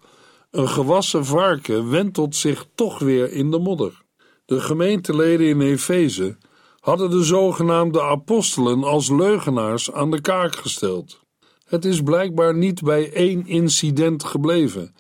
een 0.52 0.68
gewassen 0.68 1.24
varken 1.24 1.90
wentelt 1.90 2.36
zich 2.36 2.66
toch 2.74 2.98
weer 2.98 3.32
in 3.32 3.50
de 3.50 3.58
modder. 3.58 4.02
De 4.44 4.60
gemeenteleden 4.60 5.46
in 5.46 5.60
Efeze 5.60 6.36
hadden 6.80 7.10
de 7.10 7.24
zogenaamde 7.24 8.02
apostelen 8.02 8.84
als 8.84 9.10
leugenaars 9.10 9.92
aan 9.92 10.10
de 10.10 10.20
kaak 10.20 10.56
gesteld. 10.56 11.20
Het 11.64 11.84
is 11.84 12.02
blijkbaar 12.02 12.56
niet 12.56 12.82
bij 12.82 13.12
één 13.12 13.46
incident 13.46 14.24
gebleven 14.24 14.94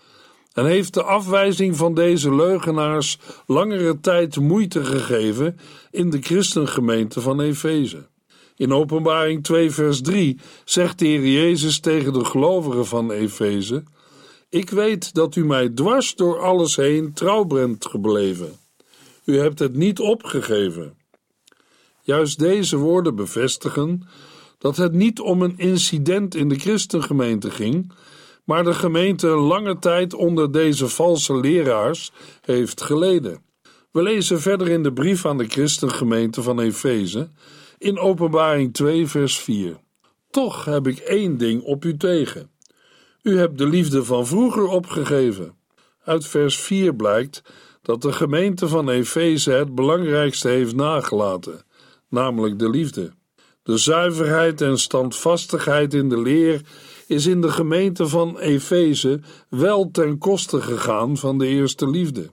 en 0.52 0.66
heeft 0.66 0.94
de 0.94 1.02
afwijzing 1.02 1.76
van 1.76 1.94
deze 1.94 2.34
leugenaars 2.34 3.18
langere 3.46 4.00
tijd 4.00 4.36
moeite 4.40 4.84
gegeven 4.84 5.58
in 5.90 6.10
de 6.10 6.20
christengemeente 6.20 7.20
van 7.20 7.40
Efeze. 7.40 8.10
In 8.56 8.72
Openbaring 8.72 9.44
2, 9.44 9.70
vers 9.70 10.00
3 10.00 10.38
zegt 10.64 10.98
de 10.98 11.06
Heer 11.06 11.26
Jezus 11.26 11.80
tegen 11.80 12.12
de 12.12 12.24
gelovigen 12.24 12.86
van 12.86 13.10
Efeze: 13.10 13.82
Ik 14.52 14.70
weet 14.70 15.14
dat 15.14 15.36
u 15.36 15.44
mij 15.44 15.68
dwars 15.68 16.14
door 16.14 16.40
alles 16.40 16.76
heen 16.76 17.12
trouw 17.12 17.44
bent 17.44 17.86
gebleven. 17.86 18.56
U 19.24 19.38
hebt 19.38 19.58
het 19.58 19.74
niet 19.74 20.00
opgegeven. 20.00 20.96
Juist 22.02 22.38
deze 22.38 22.76
woorden 22.76 23.14
bevestigen 23.14 24.08
dat 24.58 24.76
het 24.76 24.92
niet 24.92 25.20
om 25.20 25.42
een 25.42 25.58
incident 25.58 26.34
in 26.34 26.48
de 26.48 26.58
christengemeente 26.58 27.50
ging, 27.50 27.92
maar 28.44 28.64
de 28.64 28.74
gemeente 28.74 29.26
lange 29.26 29.78
tijd 29.78 30.14
onder 30.14 30.52
deze 30.52 30.88
valse 30.88 31.40
leraars 31.40 32.12
heeft 32.40 32.82
geleden. 32.82 33.42
We 33.90 34.02
lezen 34.02 34.40
verder 34.40 34.68
in 34.68 34.82
de 34.82 34.92
brief 34.92 35.26
aan 35.26 35.38
de 35.38 35.48
christengemeente 35.48 36.42
van 36.42 36.60
Efeze 36.60 37.28
in 37.78 37.98
Openbaring 37.98 38.74
2, 38.74 39.06
vers 39.06 39.38
4. 39.38 39.76
Toch 40.30 40.64
heb 40.64 40.86
ik 40.86 40.98
één 40.98 41.38
ding 41.38 41.62
op 41.62 41.84
u 41.84 41.96
tegen. 41.96 42.51
U 43.22 43.38
hebt 43.38 43.58
de 43.58 43.66
liefde 43.66 44.04
van 44.04 44.26
vroeger 44.26 44.66
opgegeven. 44.66 45.54
Uit 46.04 46.26
vers 46.26 46.58
4 46.58 46.94
blijkt 46.94 47.42
dat 47.82 48.02
de 48.02 48.12
gemeente 48.12 48.68
van 48.68 48.88
Efeze 48.90 49.50
het 49.50 49.74
belangrijkste 49.74 50.48
heeft 50.48 50.74
nagelaten, 50.74 51.64
namelijk 52.08 52.58
de 52.58 52.70
liefde. 52.70 53.12
De 53.62 53.76
zuiverheid 53.76 54.60
en 54.60 54.78
standvastigheid 54.78 55.94
in 55.94 56.08
de 56.08 56.20
leer 56.20 56.60
is 57.06 57.26
in 57.26 57.40
de 57.40 57.50
gemeente 57.50 58.06
van 58.06 58.38
Efeze 58.38 59.20
wel 59.48 59.90
ten 59.90 60.18
koste 60.18 60.60
gegaan 60.60 61.16
van 61.16 61.38
de 61.38 61.46
eerste 61.46 61.90
liefde. 61.90 62.30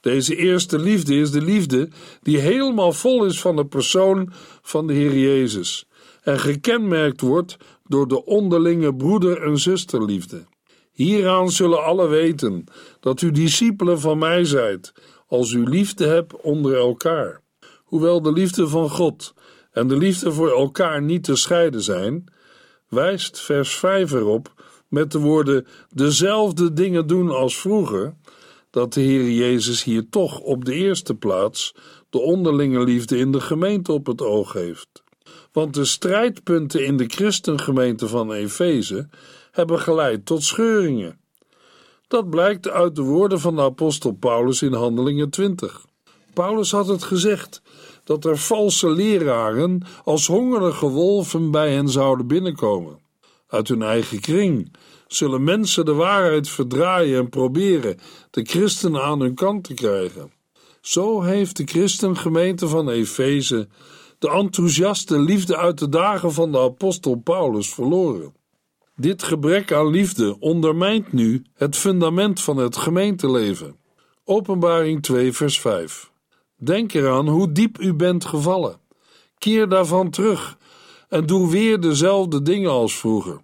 Deze 0.00 0.36
eerste 0.36 0.78
liefde 0.78 1.14
is 1.14 1.30
de 1.30 1.42
liefde 1.42 1.88
die 2.22 2.38
helemaal 2.38 2.92
vol 2.92 3.24
is 3.24 3.40
van 3.40 3.56
de 3.56 3.66
persoon 3.66 4.32
van 4.62 4.86
de 4.86 4.92
Heer 4.92 5.18
Jezus 5.18 5.88
en 6.22 6.38
gekenmerkt 6.38 7.20
wordt 7.20 7.56
door 7.90 8.08
de 8.08 8.24
onderlinge 8.24 8.94
broeder- 8.94 9.42
en 9.42 9.58
zusterliefde. 9.58 10.44
Hieraan 10.92 11.50
zullen 11.50 11.84
alle 11.84 12.08
weten 12.08 12.64
dat 13.00 13.20
u 13.20 13.30
discipelen 13.30 14.00
van 14.00 14.18
mij 14.18 14.44
zijt, 14.44 14.92
als 15.26 15.52
u 15.52 15.68
liefde 15.68 16.06
hebt 16.06 16.40
onder 16.40 16.76
elkaar. 16.76 17.42
Hoewel 17.84 18.22
de 18.22 18.32
liefde 18.32 18.68
van 18.68 18.90
God 18.90 19.34
en 19.72 19.88
de 19.88 19.96
liefde 19.96 20.32
voor 20.32 20.50
elkaar 20.50 21.02
niet 21.02 21.24
te 21.24 21.36
scheiden 21.36 21.82
zijn, 21.82 22.24
wijst 22.88 23.40
vers 23.40 23.74
5 23.74 24.12
erop 24.12 24.54
met 24.88 25.12
de 25.12 25.18
woorden 25.18 25.66
dezelfde 25.88 26.72
dingen 26.72 27.06
doen 27.06 27.30
als 27.30 27.56
vroeger, 27.56 28.14
dat 28.70 28.92
de 28.92 29.00
Heer 29.00 29.30
Jezus 29.30 29.84
hier 29.84 30.08
toch 30.10 30.40
op 30.40 30.64
de 30.64 30.74
eerste 30.74 31.14
plaats 31.14 31.74
de 32.10 32.18
onderlinge 32.18 32.84
liefde 32.84 33.18
in 33.18 33.32
de 33.32 33.40
gemeente 33.40 33.92
op 33.92 34.06
het 34.06 34.22
oog 34.22 34.52
heeft. 34.52 35.02
Want 35.52 35.74
de 35.74 35.84
strijdpunten 35.84 36.84
in 36.84 36.96
de 36.96 37.06
christengemeente 37.06 38.08
van 38.08 38.32
Efeze 38.32 39.08
hebben 39.50 39.78
geleid 39.78 40.26
tot 40.26 40.42
scheuringen. 40.42 41.18
Dat 42.08 42.30
blijkt 42.30 42.68
uit 42.68 42.96
de 42.96 43.02
woorden 43.02 43.40
van 43.40 43.56
de 43.56 43.62
apostel 43.62 44.12
Paulus 44.12 44.62
in 44.62 44.72
Handelingen 44.72 45.30
20. 45.30 45.84
Paulus 46.34 46.70
had 46.70 46.86
het 46.86 47.02
gezegd 47.02 47.62
dat 48.04 48.24
er 48.24 48.38
valse 48.38 48.90
leraren 48.90 49.82
als 50.04 50.26
hongerige 50.26 50.88
wolven 50.88 51.50
bij 51.50 51.72
hen 51.72 51.88
zouden 51.88 52.26
binnenkomen. 52.26 52.98
Uit 53.48 53.68
hun 53.68 53.82
eigen 53.82 54.20
kring 54.20 54.72
zullen 55.06 55.44
mensen 55.44 55.84
de 55.84 55.92
waarheid 55.94 56.48
verdraaien 56.48 57.18
en 57.18 57.28
proberen 57.28 57.98
de 58.30 58.42
christenen 58.44 59.02
aan 59.02 59.20
hun 59.20 59.34
kant 59.34 59.64
te 59.64 59.74
krijgen. 59.74 60.32
Zo 60.80 61.22
heeft 61.22 61.56
de 61.56 61.64
christengemeente 61.64 62.68
van 62.68 62.88
Efeze 62.88 63.68
de 64.20 64.30
enthousiaste 64.30 65.18
liefde 65.18 65.56
uit 65.56 65.78
de 65.78 65.88
dagen 65.88 66.32
van 66.32 66.52
de 66.52 66.58
apostel 66.58 67.14
Paulus 67.14 67.74
verloren. 67.74 68.34
Dit 68.96 69.22
gebrek 69.22 69.72
aan 69.72 69.86
liefde 69.86 70.36
ondermijnt 70.40 71.12
nu 71.12 71.42
het 71.54 71.76
fundament 71.76 72.40
van 72.40 72.56
het 72.56 72.76
gemeenteleven. 72.76 73.76
Openbaring 74.24 75.02
2, 75.02 75.32
vers 75.32 75.60
5. 75.60 76.10
Denk 76.56 76.92
eraan 76.92 77.28
hoe 77.28 77.52
diep 77.52 77.78
u 77.78 77.94
bent 77.94 78.24
gevallen. 78.24 78.80
Keer 79.38 79.68
daarvan 79.68 80.10
terug 80.10 80.58
en 81.08 81.26
doe 81.26 81.50
weer 81.50 81.80
dezelfde 81.80 82.42
dingen 82.42 82.70
als 82.70 82.98
vroeger. 82.98 83.40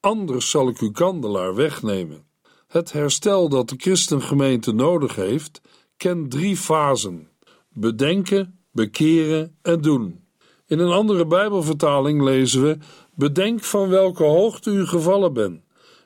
Anders 0.00 0.50
zal 0.50 0.68
ik 0.68 0.78
uw 0.78 0.90
kandelaar 0.90 1.54
wegnemen. 1.54 2.26
Het 2.66 2.92
herstel 2.92 3.48
dat 3.48 3.68
de 3.68 3.76
christengemeente 3.78 4.72
nodig 4.72 5.14
heeft, 5.14 5.60
kent 5.96 6.30
drie 6.30 6.56
fasen: 6.56 7.28
bedenken, 7.68 8.57
bekeren 8.78 9.56
en 9.62 9.80
doen. 9.80 10.24
In 10.66 10.78
een 10.78 10.92
andere 10.92 11.26
Bijbelvertaling 11.26 12.22
lezen 12.22 12.62
we: 12.62 12.78
Bedenk 13.14 13.62
van 13.64 13.88
welke 13.88 14.24
hoogte 14.24 14.70
u 14.70 14.86
gevallen 14.86 15.32
bent. 15.32 15.60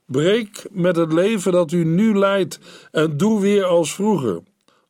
Breek 0.06 0.66
met 0.70 0.96
het 0.96 1.12
leven 1.12 1.52
dat 1.52 1.72
u 1.72 1.84
nu 1.84 2.18
leidt 2.18 2.58
en 2.90 3.16
doe 3.16 3.40
weer 3.40 3.64
als 3.64 3.94
vroeger. 3.94 4.42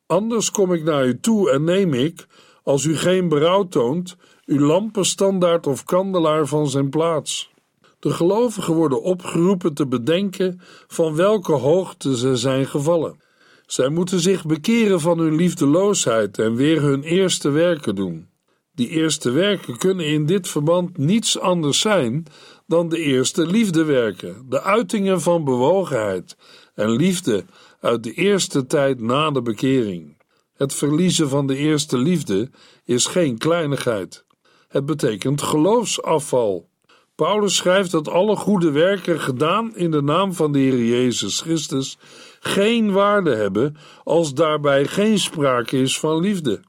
Anders 0.05 0.51
kom 0.51 0.73
ik 0.73 0.83
naar 0.83 1.05
u 1.05 1.19
toe 1.19 1.51
en 1.51 1.63
neem 1.63 1.93
ik, 1.93 2.27
als 2.63 2.83
u 2.83 2.97
geen 2.97 3.27
berouw 3.29 3.67
toont, 3.67 4.15
uw 4.45 4.59
lampenstandaard 4.59 5.67
of 5.67 5.83
kandelaar 5.83 6.47
van 6.47 6.69
zijn 6.69 6.89
plaats. 6.89 7.51
De 7.99 8.09
gelovigen 8.09 8.73
worden 8.73 9.01
opgeroepen 9.01 9.73
te 9.73 9.87
bedenken 9.87 10.61
van 10.87 11.15
welke 11.15 11.53
hoogte 11.53 12.17
ze 12.17 12.35
zijn 12.35 12.65
gevallen. 12.65 13.21
Zij 13.65 13.89
moeten 13.89 14.19
zich 14.19 14.45
bekeren 14.45 14.99
van 14.99 15.19
hun 15.19 15.35
liefdeloosheid 15.35 16.39
en 16.39 16.55
weer 16.55 16.81
hun 16.81 17.03
eerste 17.03 17.49
werken 17.49 17.95
doen. 17.95 18.31
Die 18.75 18.89
eerste 18.89 19.31
werken 19.31 19.77
kunnen 19.77 20.05
in 20.05 20.25
dit 20.25 20.47
verband 20.47 20.97
niets 20.97 21.39
anders 21.39 21.79
zijn 21.79 22.25
dan 22.67 22.89
de 22.89 22.97
eerste 22.97 23.45
liefdewerken, 23.45 24.45
de 24.49 24.61
uitingen 24.61 25.21
van 25.21 25.43
bewogenheid 25.43 26.37
en 26.75 26.89
liefde 26.89 27.45
uit 27.79 28.03
de 28.03 28.13
eerste 28.13 28.65
tijd 28.65 28.99
na 28.99 29.31
de 29.31 29.41
bekering. 29.41 30.21
Het 30.53 30.73
verliezen 30.73 31.29
van 31.29 31.47
de 31.47 31.55
eerste 31.55 31.97
liefde 31.97 32.49
is 32.85 33.05
geen 33.05 33.37
kleinigheid. 33.37 34.25
Het 34.67 34.85
betekent 34.85 35.41
geloofsafval. 35.41 36.69
Paulus 37.15 37.55
schrijft 37.55 37.91
dat 37.91 38.07
alle 38.07 38.35
goede 38.35 38.71
werken 38.71 39.19
gedaan 39.19 39.75
in 39.75 39.91
de 39.91 40.01
naam 40.01 40.33
van 40.33 40.51
de 40.51 40.59
Heer 40.59 40.85
Jezus 40.85 41.41
Christus 41.41 41.97
geen 42.39 42.91
waarde 42.91 43.35
hebben 43.35 43.77
als 44.03 44.33
daarbij 44.33 44.85
geen 44.85 45.19
sprake 45.19 45.77
is 45.77 45.99
van 45.99 46.19
liefde. 46.19 46.61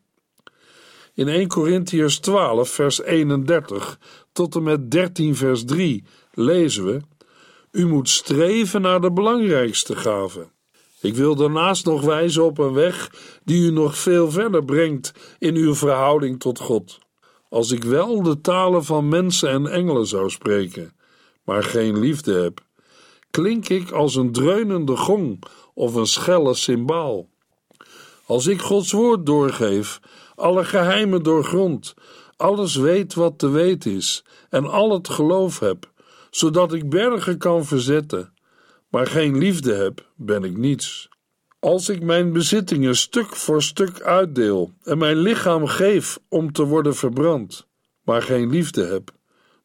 In 1.15 1.29
1 1.29 1.49
Corinthians 1.49 2.19
12, 2.19 2.69
vers 2.69 3.03
31 3.03 3.99
tot 4.33 4.55
en 4.55 4.63
met 4.63 4.91
13, 4.91 5.37
vers 5.37 5.65
3 5.65 6.05
lezen 6.33 6.85
we: 6.85 7.01
U 7.71 7.87
moet 7.87 8.09
streven 8.09 8.81
naar 8.81 9.01
de 9.01 9.13
belangrijkste 9.13 9.97
gave. 9.97 10.49
Ik 11.01 11.15
wil 11.15 11.35
daarnaast 11.35 11.85
nog 11.85 12.03
wijzen 12.03 12.45
op 12.45 12.59
een 12.59 12.73
weg 12.73 13.11
die 13.45 13.63
u 13.63 13.71
nog 13.71 13.99
veel 13.99 14.31
verder 14.31 14.65
brengt 14.65 15.13
in 15.39 15.55
uw 15.55 15.75
verhouding 15.75 16.41
tot 16.41 16.59
God. 16.59 16.99
Als 17.55 17.71
ik 17.71 17.85
wel 17.85 18.23
de 18.23 18.41
talen 18.41 18.85
van 18.85 19.09
mensen 19.09 19.49
en 19.49 19.67
engelen 19.67 20.07
zou 20.07 20.31
spreken, 20.31 20.93
maar 21.45 21.63
geen 21.63 21.99
liefde 21.99 22.35
heb, 22.35 22.61
klink 23.31 23.69
ik 23.69 23.91
als 23.91 24.15
een 24.15 24.33
dreunende 24.33 24.97
gong 24.97 25.43
of 25.75 25.95
een 25.95 26.07
schelle 26.07 26.55
cymbaal. 26.55 27.29
Als 28.27 28.47
ik 28.47 28.61
Gods 28.61 28.93
woord 28.93 29.27
doorgeef, 29.27 30.01
alle 30.35 30.65
geheimen 30.65 31.23
doorgrond, 31.23 31.95
alles 32.37 32.77
weet 32.77 33.15
wat 33.15 33.39
te 33.39 33.49
weten 33.49 33.93
is 33.93 34.25
en 34.51 34.67
al 34.67 34.93
het 34.93 35.09
geloof 35.09 35.59
heb, 35.59 35.91
zodat 36.31 36.73
ik 36.73 36.91
bergen 36.91 37.39
kan 37.39 37.65
verzetten, 37.65 38.33
maar 38.89 39.07
geen 39.07 39.39
liefde 39.39 39.75
heb, 39.75 40.07
ben 40.17 40.45
ik 40.45 40.57
niets. 40.57 41.09
Als 41.65 41.89
ik 41.89 42.03
mijn 42.03 42.33
bezittingen 42.33 42.97
stuk 42.97 43.37
voor 43.37 43.63
stuk 43.63 44.01
uitdeel 44.01 44.73
en 44.83 44.99
mijn 44.99 45.17
lichaam 45.17 45.67
geef 45.67 46.19
om 46.29 46.53
te 46.53 46.65
worden 46.65 46.95
verbrand, 46.95 47.67
maar 48.03 48.23
geen 48.23 48.51
liefde 48.51 48.85
heb, 48.85 49.11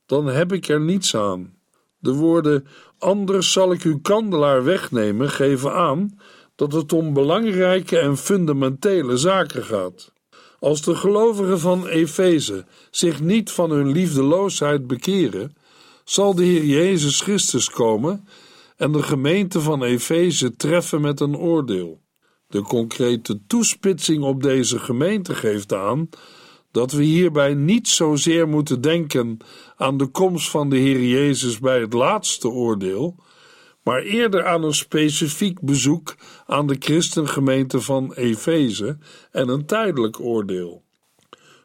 dan 0.06 0.26
heb 0.26 0.54
ik 0.54 0.68
er 0.68 0.82
niets 0.82 1.16
aan. 1.16 1.54
De 1.98 2.14
woorden: 2.14 2.68
Anders 2.98 3.52
zal 3.52 3.72
ik 3.72 3.82
uw 3.82 4.00
kandelaar 4.02 4.64
wegnemen, 4.64 5.30
geven 5.30 5.74
aan 5.74 6.20
dat 6.56 6.74
het 6.74 6.94
om 6.94 7.14
belangrijke 7.14 8.00
en 8.00 8.18
fundamentele 8.18 9.18
zaken 9.18 9.64
gaat. 9.64 10.12
Als 10.60 10.82
de 10.82 10.96
gelovigen 10.96 11.60
van 11.60 11.88
Efeze 11.88 12.66
zich 12.92 13.22
niet 13.22 13.52
van 13.52 13.72
hun 13.72 13.92
liefdeloosheid 13.92 14.88
bekeren, 14.88 15.56
zal 16.04 16.36
de 16.36 16.44
Heer 16.44 16.66
Jezus 16.66 17.22
Christus 17.22 17.70
komen 17.70 18.28
en 18.80 18.92
de 18.92 19.04
gemeente 19.04 19.62
van 19.62 19.84
Efeze 19.84 20.56
treffen 20.56 21.02
met 21.02 21.20
een 21.20 21.38
oordeel. 21.38 22.02
De 22.48 22.62
concrete 22.62 23.46
toespitsing 23.48 24.24
op 24.24 24.44
deze 24.44 24.80
gemeente 24.80 25.36
geeft 25.36 25.74
aan 25.74 26.10
dat 26.72 26.92
we 26.92 27.04
hierbij 27.04 27.54
niet 27.54 27.88
zozeer 27.88 28.48
moeten 28.48 28.82
denken 28.82 29.38
aan 29.76 29.98
de 29.98 30.08
komst 30.08 30.50
van 30.50 30.70
de 30.70 30.78
Heer 30.78 31.04
Jezus 31.04 31.60
bij 31.60 31.80
het 31.80 31.94
laatste 31.94 32.50
oordeel, 32.50 33.16
maar 33.84 34.02
eerder 34.02 34.46
aan 34.46 34.64
een 34.64 34.74
specifiek 34.74 35.62
bezoek 35.62 36.16
aan 36.46 36.68
de 36.68 36.76
christengemeente 36.80 37.82
van 37.82 38.14
Efeze 38.14 38.98
en 39.32 39.50
een 39.50 39.66
tijdelijk 39.66 40.20
oordeel. 40.20 40.84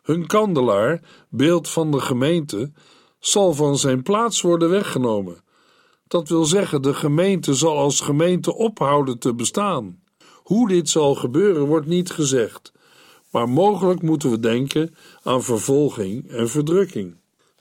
Hun 0.03 0.27
kandelaar, 0.27 1.00
beeld 1.29 1.68
van 1.68 1.90
de 1.90 2.00
gemeente, 2.00 2.72
zal 3.18 3.53
van 3.53 3.79
zijn 3.79 4.03
plaats 4.03 4.40
worden 4.40 4.70
weggenomen. 4.70 5.43
Dat 6.06 6.28
wil 6.28 6.44
zeggen, 6.44 6.82
de 6.82 6.94
gemeente 6.94 7.54
zal 7.54 7.78
als 7.78 8.00
gemeente 8.00 8.54
ophouden 8.54 9.18
te 9.18 9.34
bestaan. 9.34 10.02
Hoe 10.42 10.68
dit 10.68 10.88
zal 10.88 11.14
gebeuren 11.14 11.66
wordt 11.66 11.86
niet 11.86 12.10
gezegd, 12.10 12.72
maar 13.30 13.48
mogelijk 13.48 14.02
moeten 14.02 14.30
we 14.30 14.40
denken 14.40 14.94
aan 15.22 15.42
vervolging 15.42 16.28
en 16.30 16.48
verdrukking. 16.48 17.16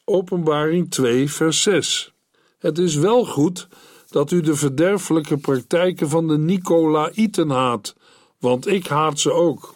Openbaring 0.05 0.91
2, 0.91 1.31
vers 1.31 1.61
6. 1.61 2.13
Het 2.59 2.77
is 2.77 2.95
wel 2.95 3.25
goed 3.25 3.67
dat 4.09 4.31
u 4.31 4.41
de 4.41 4.55
verderfelijke 4.55 5.37
praktijken 5.37 6.09
van 6.09 6.27
de 6.27 6.37
Nicolaïten 6.37 7.49
haat, 7.49 7.95
want 8.39 8.67
ik 8.67 8.87
haat 8.87 9.19
ze 9.19 9.31
ook. 9.31 9.75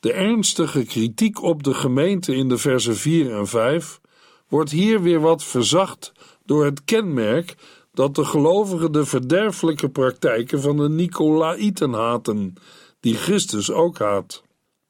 De 0.00 0.12
ernstige 0.12 0.84
kritiek 0.84 1.42
op 1.42 1.62
de 1.62 1.74
gemeente 1.74 2.34
in 2.34 2.48
de 2.48 2.58
versen 2.58 2.96
4 2.96 3.36
en 3.36 3.46
5 3.46 4.00
wordt 4.48 4.70
hier 4.70 5.02
weer 5.02 5.20
wat 5.20 5.44
verzacht 5.44 6.12
door 6.44 6.64
het 6.64 6.84
kenmerk 6.84 7.54
dat 7.96 8.14
de 8.14 8.24
gelovigen 8.24 8.92
de 8.92 9.04
verderfelijke 9.04 9.88
praktijken 9.88 10.60
van 10.60 10.76
de 10.76 10.88
Nicolaïten 10.88 11.92
haten, 11.92 12.54
die 13.00 13.14
Christus 13.14 13.70
ook 13.70 13.98
haat. 13.98 14.42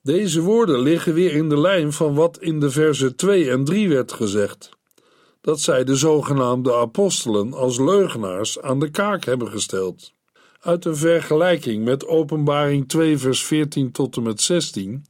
Deze 0.02 0.40
woorden 0.40 0.78
liggen 0.78 1.14
weer 1.14 1.32
in 1.32 1.48
de 1.48 1.60
lijn 1.60 1.92
van 1.92 2.14
wat 2.14 2.38
in 2.38 2.60
de 2.60 2.70
versen 2.70 3.16
2 3.16 3.50
en 3.50 3.64
3 3.64 3.88
werd 3.88 4.12
gezegd 4.12 4.76
dat 5.40 5.60
zij 5.60 5.84
de 5.84 5.96
zogenaamde 5.96 6.74
apostelen 6.74 7.52
als 7.52 7.78
leugenaars 7.78 8.60
aan 8.60 8.80
de 8.80 8.90
kaak 8.90 9.24
hebben 9.24 9.48
gesteld. 9.48 10.12
Uit 10.60 10.84
een 10.84 10.96
vergelijking 10.96 11.84
met 11.84 12.06
Openbaring 12.06 12.88
2, 12.88 13.18
vers 13.18 13.44
14 13.44 13.92
tot 13.92 14.16
en 14.16 14.22
met 14.22 14.40
16 14.40 15.04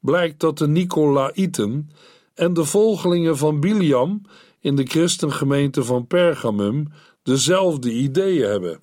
blijkt 0.00 0.40
dat 0.40 0.58
de 0.58 0.68
Nicolaïten 0.68 1.90
en 2.34 2.54
de 2.54 2.64
volgelingen 2.64 3.36
van 3.36 3.60
Biliam 3.60 4.22
in 4.60 4.76
de 4.76 4.84
christengemeente 4.84 5.84
van 5.84 6.06
Pergamum 6.06 6.92
dezelfde 7.24 7.92
ideeën 7.92 8.48
hebben. 8.48 8.80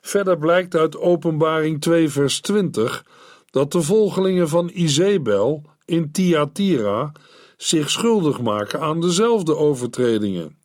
Verder 0.00 0.38
blijkt 0.38 0.74
uit 0.74 0.98
Openbaring 0.98 1.80
2, 1.80 2.08
vers 2.08 2.40
20 2.40 3.04
dat 3.50 3.72
de 3.72 3.82
volgelingen 3.82 4.48
van 4.48 4.70
Izebel 4.72 5.62
in 5.84 6.12
Thyatira 6.12 7.12
zich 7.56 7.90
schuldig 7.90 8.40
maken 8.40 8.80
aan 8.80 9.00
dezelfde 9.00 9.56
overtredingen. 9.56 10.58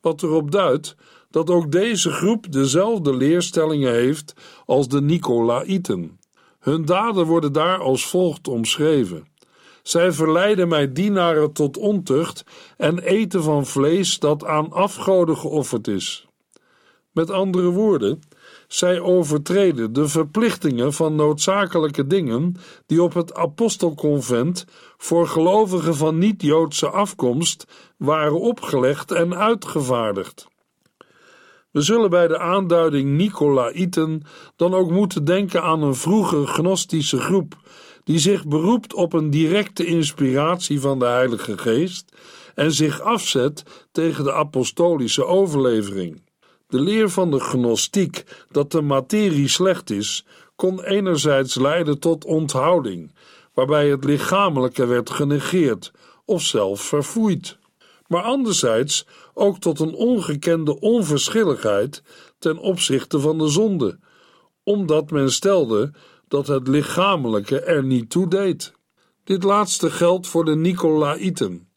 Wat 0.00 0.22
erop 0.22 0.50
duidt 0.50 0.96
dat 1.30 1.50
ook 1.50 1.72
deze 1.72 2.10
groep 2.10 2.52
dezelfde 2.52 3.16
leerstellingen 3.16 3.92
heeft 3.92 4.34
als 4.66 4.88
de 4.88 5.00
Nicolaïten. 5.00 6.18
Hun 6.58 6.84
daden 6.84 7.26
worden 7.26 7.52
daar 7.52 7.78
als 7.78 8.06
volgt 8.06 8.48
omschreven. 8.48 9.28
Zij 9.82 10.12
verleiden 10.12 10.68
mij 10.68 10.92
dienaren 10.92 11.52
tot 11.52 11.76
ontucht 11.76 12.44
en 12.76 12.98
eten 12.98 13.42
van 13.42 13.66
vlees 13.66 14.18
dat 14.18 14.44
aan 14.44 14.72
afgoden 14.72 15.36
geofferd 15.36 15.88
is. 15.88 16.28
Met 17.12 17.30
andere 17.30 17.70
woorden, 17.70 18.20
Zij 18.68 19.00
overtreden 19.00 19.92
de 19.92 20.08
verplichtingen 20.08 20.92
van 20.92 21.14
noodzakelijke 21.14 22.06
dingen 22.06 22.56
die 22.86 23.02
op 23.02 23.14
het 23.14 23.34
apostelconvent 23.34 24.64
voor 24.96 25.26
gelovigen 25.26 25.94
van 25.94 26.18
niet-Joodse 26.18 26.88
afkomst 26.88 27.64
waren 27.96 28.40
opgelegd 28.40 29.10
en 29.10 29.36
uitgevaardigd. 29.36 30.48
We 31.70 31.80
zullen 31.80 32.10
bij 32.10 32.28
de 32.28 32.38
aanduiding 32.38 33.10
Nicolaïten 33.10 34.22
dan 34.56 34.74
ook 34.74 34.90
moeten 34.90 35.24
denken 35.24 35.62
aan 35.62 35.82
een 35.82 35.94
vroege 35.94 36.46
gnostische 36.46 37.18
groep 37.18 37.56
die 38.04 38.18
zich 38.18 38.46
beroept 38.46 38.94
op 38.94 39.12
een 39.12 39.30
directe 39.30 39.84
inspiratie 39.84 40.80
van 40.80 40.98
de 40.98 41.04
Heilige 41.04 41.58
Geest 41.58 42.16
en 42.54 42.72
zich 42.72 43.00
afzet 43.00 43.62
tegen 43.92 44.24
de 44.24 44.32
apostolische 44.32 45.24
overlevering. 45.24 46.22
De 46.70 46.80
leer 46.80 47.10
van 47.10 47.30
de 47.30 47.40
gnostiek 47.40 48.24
dat 48.50 48.72
de 48.72 48.80
materie 48.80 49.48
slecht 49.48 49.90
is, 49.90 50.24
kon 50.56 50.82
enerzijds 50.82 51.54
leiden 51.54 51.98
tot 51.98 52.24
onthouding, 52.24 53.12
waarbij 53.54 53.88
het 53.88 54.04
lichamelijke 54.04 54.86
werd 54.86 55.10
genegeerd 55.10 55.92
of 56.24 56.42
zelf 56.42 56.80
verfoeid, 56.80 57.58
maar 58.06 58.22
anderzijds 58.22 59.06
ook 59.34 59.58
tot 59.58 59.80
een 59.80 59.94
ongekende 59.94 60.80
onverschilligheid 60.80 62.02
ten 62.38 62.58
opzichte 62.58 63.20
van 63.20 63.38
de 63.38 63.48
zonde, 63.48 63.98
omdat 64.62 65.10
men 65.10 65.32
stelde 65.32 65.92
dat 66.28 66.46
het 66.46 66.68
lichamelijke 66.68 67.60
er 67.60 67.84
niet 67.84 68.10
toe 68.10 68.28
deed. 68.28 68.72
Dit 69.24 69.42
laatste 69.42 69.90
geldt 69.90 70.26
voor 70.26 70.44
de 70.44 70.56
Nicolaïten. 70.56 71.69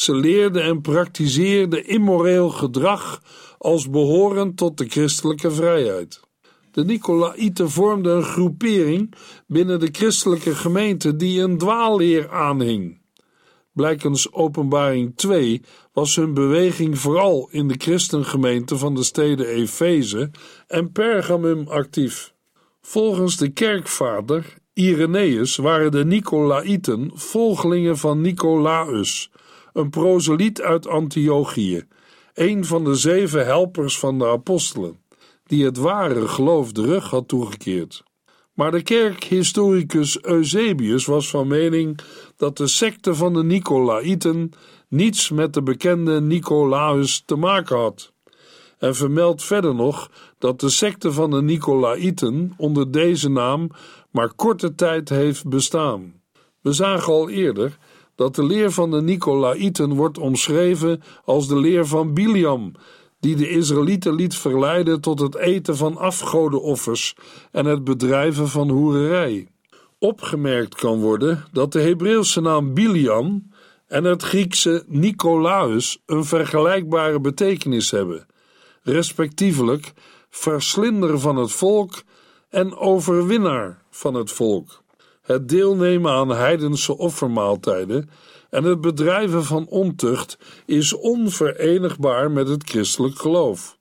Ze 0.00 0.14
leerden 0.14 0.62
en 0.62 0.80
praktiseerden 0.80 1.86
immoreel 1.86 2.48
gedrag 2.48 3.22
als 3.58 3.90
behorend 3.90 4.56
tot 4.56 4.78
de 4.78 4.88
christelijke 4.88 5.50
vrijheid. 5.50 6.20
De 6.72 6.84
Nicolaïten 6.84 7.70
vormden 7.70 8.16
een 8.16 8.22
groepering 8.22 9.14
binnen 9.46 9.80
de 9.80 9.88
christelijke 9.92 10.54
gemeente 10.54 11.16
die 11.16 11.40
een 11.40 11.58
dwaalleer 11.58 12.30
aanhing. 12.30 13.00
Blijkens 13.72 14.32
Openbaring 14.32 15.16
2 15.16 15.62
was 15.92 16.16
hun 16.16 16.34
beweging 16.34 16.98
vooral 16.98 17.48
in 17.50 17.68
de 17.68 17.76
christengemeente 17.78 18.78
van 18.78 18.94
de 18.94 19.02
steden 19.02 19.46
Efeze 19.46 20.30
en 20.66 20.92
Pergamum 20.92 21.68
actief. 21.68 22.34
Volgens 22.80 23.36
de 23.36 23.48
kerkvader 23.48 24.54
Irenaeus 24.72 25.56
waren 25.56 25.90
de 25.90 26.04
Nicolaïten 26.04 27.10
volgelingen 27.14 27.98
van 27.98 28.20
Nicolaus, 28.20 29.30
een 29.72 29.90
proseliet 29.90 30.62
uit 30.62 30.86
Antiochië, 30.86 31.84
een 32.34 32.64
van 32.64 32.84
de 32.84 32.94
zeven 32.94 33.44
helpers 33.44 33.98
van 33.98 34.18
de 34.18 34.26
apostelen, 34.26 35.00
die 35.44 35.64
het 35.64 35.76
ware 35.76 36.28
geloof 36.28 36.72
de 36.72 36.82
rug 36.82 37.10
had 37.10 37.28
toegekeerd. 37.28 38.02
Maar 38.54 38.70
de 38.70 38.82
kerkhistoricus 38.82 40.22
Eusebius 40.22 41.06
was 41.06 41.30
van 41.30 41.46
mening 41.46 41.98
dat 42.36 42.56
de 42.56 42.66
secte 42.66 43.14
van 43.14 43.32
de 43.32 43.42
Nicolaïten 43.44 44.50
niets 44.88 45.30
met 45.30 45.54
de 45.54 45.62
bekende 45.62 46.20
Nicolaus 46.20 47.22
te 47.26 47.36
maken 47.36 47.76
had. 47.76 48.12
En 48.78 48.94
vermeldt 48.94 49.42
verder 49.42 49.74
nog 49.74 50.10
dat 50.38 50.60
de 50.60 50.68
secte 50.68 51.12
van 51.12 51.30
de 51.30 51.42
Nicolaïten 51.42 52.54
onder 52.56 52.90
deze 52.90 53.28
naam 53.28 53.70
maar 54.10 54.34
korte 54.34 54.74
tijd 54.74 55.08
heeft 55.08 55.48
bestaan. 55.48 56.22
We 56.60 56.72
zagen 56.72 57.12
al 57.12 57.28
eerder 57.28 57.78
dat 58.20 58.34
de 58.34 58.44
leer 58.44 58.70
van 58.70 58.90
de 58.90 59.02
Nicolaïten 59.02 59.94
wordt 59.94 60.18
omschreven 60.18 61.02
als 61.24 61.48
de 61.48 61.58
leer 61.58 61.86
van 61.86 62.14
Biliam, 62.14 62.72
die 63.20 63.36
de 63.36 63.48
Israëlieten 63.48 64.14
liet 64.14 64.34
verleiden 64.34 65.00
tot 65.00 65.20
het 65.20 65.36
eten 65.36 65.76
van 65.76 65.96
afgodenoffers 65.96 67.14
en 67.52 67.66
het 67.66 67.84
bedrijven 67.84 68.48
van 68.48 68.68
hoererij. 68.68 69.48
Opgemerkt 69.98 70.74
kan 70.74 71.00
worden 71.00 71.44
dat 71.52 71.72
de 71.72 71.80
Hebreeuwse 71.80 72.40
naam 72.40 72.74
Biliam 72.74 73.50
en 73.86 74.04
het 74.04 74.22
Griekse 74.22 74.84
Nicolaus 74.86 76.02
een 76.06 76.24
vergelijkbare 76.24 77.20
betekenis 77.20 77.90
hebben, 77.90 78.26
respectievelijk 78.82 79.92
verslinder 80.30 81.20
van 81.20 81.36
het 81.36 81.52
volk 81.52 82.02
en 82.48 82.76
overwinnaar 82.76 83.82
van 83.90 84.14
het 84.14 84.30
volk. 84.30 84.79
Het 85.30 85.48
deelnemen 85.48 86.12
aan 86.12 86.30
heidense 86.30 86.98
offermaaltijden 86.98 88.10
en 88.48 88.64
het 88.64 88.80
bedrijven 88.80 89.44
van 89.44 89.66
ontucht 89.66 90.38
is 90.66 90.92
onverenigbaar 90.92 92.30
met 92.30 92.48
het 92.48 92.70
christelijk 92.70 93.18
geloof. 93.18 93.78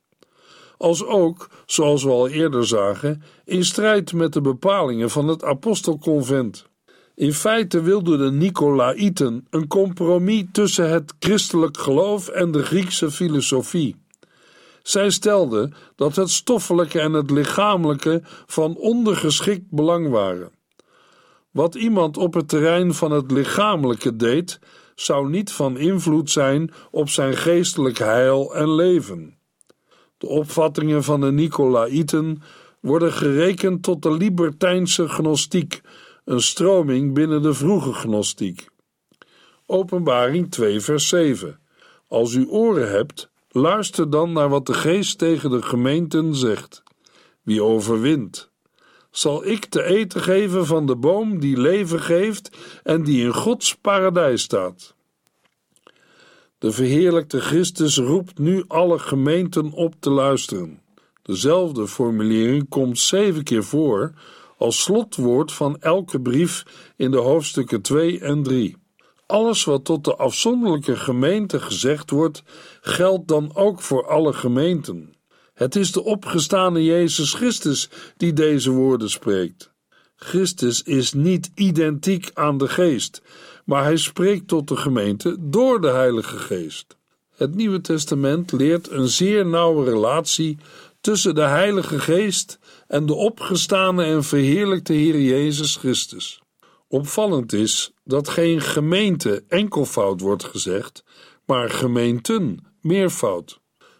Als 0.77 1.05
ook, 1.05 1.49
zoals 1.65 2.03
we 2.03 2.09
al 2.09 2.27
eerder 2.27 2.67
zagen, 2.67 3.23
in 3.45 3.65
strijd 3.65 4.13
met 4.13 4.33
de 4.33 4.41
bepalingen 4.41 5.09
van 5.09 5.27
het 5.27 5.43
apostelconvent. 5.43 6.65
In 7.15 7.33
feite 7.33 7.81
wilden 7.81 8.19
de 8.19 8.31
Nicolaïten 8.31 9.47
een 9.49 9.67
compromis 9.67 10.43
tussen 10.51 10.89
het 10.89 11.13
christelijk 11.19 11.77
geloof 11.77 12.27
en 12.27 12.51
de 12.51 12.63
Griekse 12.63 13.11
filosofie. 13.11 13.95
Zij 14.83 15.09
stelden 15.09 15.73
dat 15.95 16.15
het 16.15 16.29
stoffelijke 16.29 16.99
en 16.99 17.13
het 17.13 17.29
lichamelijke 17.29 18.21
van 18.45 18.75
ondergeschikt 18.75 19.69
belang 19.69 20.09
waren. 20.09 20.57
Wat 21.51 21.75
iemand 21.75 22.17
op 22.17 22.33
het 22.33 22.47
terrein 22.47 22.93
van 22.93 23.11
het 23.11 23.31
lichamelijke 23.31 24.15
deed, 24.15 24.59
zou 24.95 25.29
niet 25.29 25.51
van 25.51 25.77
invloed 25.77 26.29
zijn 26.29 26.71
op 26.91 27.09
zijn 27.09 27.37
geestelijk 27.37 27.97
heil 27.97 28.55
en 28.55 28.75
leven. 28.75 29.37
De 30.17 30.27
opvattingen 30.27 31.03
van 31.03 31.21
de 31.21 31.31
Nicolaïten 31.31 32.41
worden 32.79 33.13
gerekend 33.13 33.83
tot 33.83 34.01
de 34.01 34.11
libertijnse 34.11 35.09
gnostiek, 35.09 35.81
een 36.25 36.41
stroming 36.41 37.13
binnen 37.13 37.41
de 37.41 37.53
vroege 37.53 37.93
gnostiek. 37.93 38.67
Openbaring 39.65 40.51
2, 40.51 40.81
vers 40.81 41.07
7. 41.07 41.59
Als 42.07 42.33
u 42.33 42.47
oren 42.47 42.89
hebt, 42.89 43.29
luister 43.49 44.09
dan 44.09 44.31
naar 44.31 44.49
wat 44.49 44.65
de 44.65 44.73
geest 44.73 45.17
tegen 45.17 45.49
de 45.49 45.61
gemeenten 45.61 46.35
zegt. 46.35 46.83
Wie 47.41 47.63
overwint, 47.63 48.48
zal 49.11 49.45
ik 49.45 49.65
te 49.65 49.83
eten 49.83 50.21
geven 50.21 50.65
van 50.65 50.85
de 50.85 50.95
boom 50.95 51.39
die 51.39 51.57
leven 51.57 51.99
geeft 52.01 52.57
en 52.83 53.03
die 53.03 53.23
in 53.23 53.33
Gods 53.33 53.75
paradijs 53.75 54.41
staat. 54.41 54.95
De 56.57 56.71
verheerlijkte 56.71 57.39
Christus 57.39 57.97
roept 57.97 58.37
nu 58.37 58.63
alle 58.67 58.99
gemeenten 58.99 59.71
op 59.71 59.93
te 59.99 60.09
luisteren. 60.09 60.81
Dezelfde 61.21 61.87
formulering 61.87 62.69
komt 62.69 62.99
zeven 62.99 63.43
keer 63.43 63.63
voor 63.63 64.13
als 64.57 64.81
slotwoord 64.81 65.51
van 65.51 65.81
elke 65.81 66.21
brief 66.21 66.63
in 66.95 67.11
de 67.11 67.17
hoofdstukken 67.17 67.81
2 67.81 68.19
en 68.19 68.43
3. 68.43 68.77
Alles 69.25 69.63
wat 69.63 69.85
tot 69.85 70.03
de 70.03 70.15
afzonderlijke 70.15 70.95
gemeente 70.95 71.59
gezegd 71.59 72.09
wordt, 72.09 72.43
geldt 72.81 73.27
dan 73.27 73.55
ook 73.55 73.81
voor 73.81 74.07
alle 74.07 74.33
gemeenten. 74.33 75.13
Het 75.59 75.75
is 75.75 75.91
de 75.91 76.03
opgestane 76.03 76.83
Jezus 76.83 77.33
Christus 77.33 77.89
die 78.17 78.33
deze 78.33 78.71
woorden 78.71 79.09
spreekt. 79.09 79.71
Christus 80.15 80.83
is 80.83 81.13
niet 81.13 81.51
identiek 81.55 82.31
aan 82.33 82.57
de 82.57 82.67
Geest, 82.67 83.21
maar 83.65 83.83
hij 83.83 83.97
spreekt 83.97 84.47
tot 84.47 84.67
de 84.67 84.75
gemeente 84.75 85.35
door 85.39 85.81
de 85.81 85.87
Heilige 85.87 86.37
Geest. 86.37 86.97
Het 87.35 87.55
Nieuwe 87.55 87.81
Testament 87.81 88.51
leert 88.51 88.89
een 88.89 89.07
zeer 89.07 89.45
nauwe 89.45 89.83
relatie 89.83 90.57
tussen 91.01 91.35
de 91.35 91.41
Heilige 91.41 91.99
Geest 91.99 92.59
en 92.87 93.05
de 93.05 93.13
opgestane 93.13 94.03
en 94.03 94.23
verheerlijkte 94.23 94.93
Heer 94.93 95.21
Jezus 95.21 95.75
Christus. 95.75 96.41
Opvallend 96.87 97.53
is 97.53 97.91
dat 98.03 98.29
geen 98.29 98.61
gemeente 98.61 99.43
enkelvoud 99.47 100.21
wordt 100.21 100.43
gezegd, 100.43 101.03
maar 101.45 101.69
gemeenten 101.69 102.59
meervoud. 102.81 103.59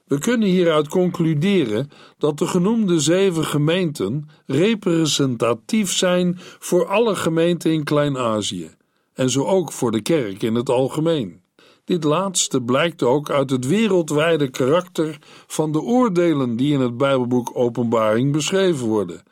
We 0.10 0.20
kunnen 0.20 0.48
hieruit 0.48 0.88
concluderen 0.88 1.90
dat 2.18 2.38
de 2.38 2.48
genoemde 2.48 3.00
zeven 3.00 3.46
gemeenten 3.46 4.30
representatief 4.46 5.92
zijn 5.92 6.36
voor 6.40 6.88
alle 6.88 7.16
gemeenten 7.16 7.72
in 7.72 7.84
Klein-Azië 7.84 8.70
en 9.14 9.30
zo 9.30 9.46
ook 9.46 9.72
voor 9.72 9.92
de 9.92 10.02
kerk 10.02 10.44
in 10.44 10.56
het 10.56 10.70
algemeen. 10.70 11.42
Dit 11.86 12.04
laatste 12.04 12.62
blijkt 12.62 13.04
ook 13.04 13.30
uit 13.30 13.50
het 13.50 13.68
wereldwijde 13.68 14.50
karakter 14.50 15.18
van 15.48 15.72
de 15.72 15.82
oordelen 15.82 16.56
die 16.56 16.74
in 16.74 16.80
het 16.80 16.98
Bijbelboek 16.98 17.52
Openbaring 17.54 18.32
beschreven 18.32 18.88
worden, 18.88 19.24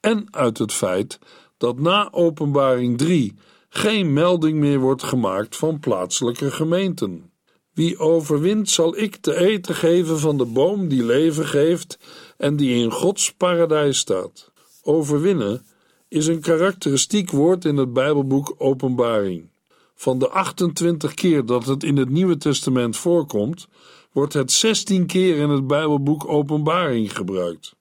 en 0.00 0.26
uit 0.30 0.58
het 0.58 0.72
feit 0.72 1.18
dat 1.56 1.78
na 1.78 2.12
Openbaring 2.12 2.98
3 2.98 3.34
geen 3.68 4.12
melding 4.12 4.58
meer 4.58 4.78
wordt 4.78 5.02
gemaakt 5.02 5.56
van 5.56 5.80
plaatselijke 5.80 6.50
gemeenten. 6.50 7.31
Wie 7.74 7.98
overwint, 7.98 8.70
zal 8.70 8.98
ik 8.98 9.16
te 9.16 9.36
eten 9.36 9.74
geven 9.74 10.18
van 10.18 10.38
de 10.38 10.44
boom 10.44 10.88
die 10.88 11.04
leven 11.04 11.46
geeft 11.46 11.98
en 12.36 12.56
die 12.56 12.74
in 12.74 12.92
Gods 12.92 13.32
paradijs 13.32 13.98
staat. 13.98 14.50
Overwinnen 14.82 15.66
is 16.08 16.26
een 16.26 16.40
karakteristiek 16.40 17.30
woord 17.30 17.64
in 17.64 17.76
het 17.76 17.92
Bijbelboek 17.92 18.54
Openbaring. 18.58 19.50
Van 19.94 20.18
de 20.18 20.28
28 20.28 21.14
keer 21.14 21.46
dat 21.46 21.66
het 21.66 21.82
in 21.84 21.96
het 21.96 22.08
Nieuwe 22.08 22.36
Testament 22.36 22.96
voorkomt, 22.96 23.68
wordt 24.12 24.32
het 24.32 24.52
16 24.52 25.06
keer 25.06 25.36
in 25.36 25.48
het 25.48 25.66
Bijbelboek 25.66 26.28
Openbaring 26.28 27.16
gebruikt. 27.16 27.74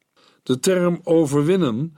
De 0.43 0.59
term 0.59 0.99
overwinnen 1.03 1.95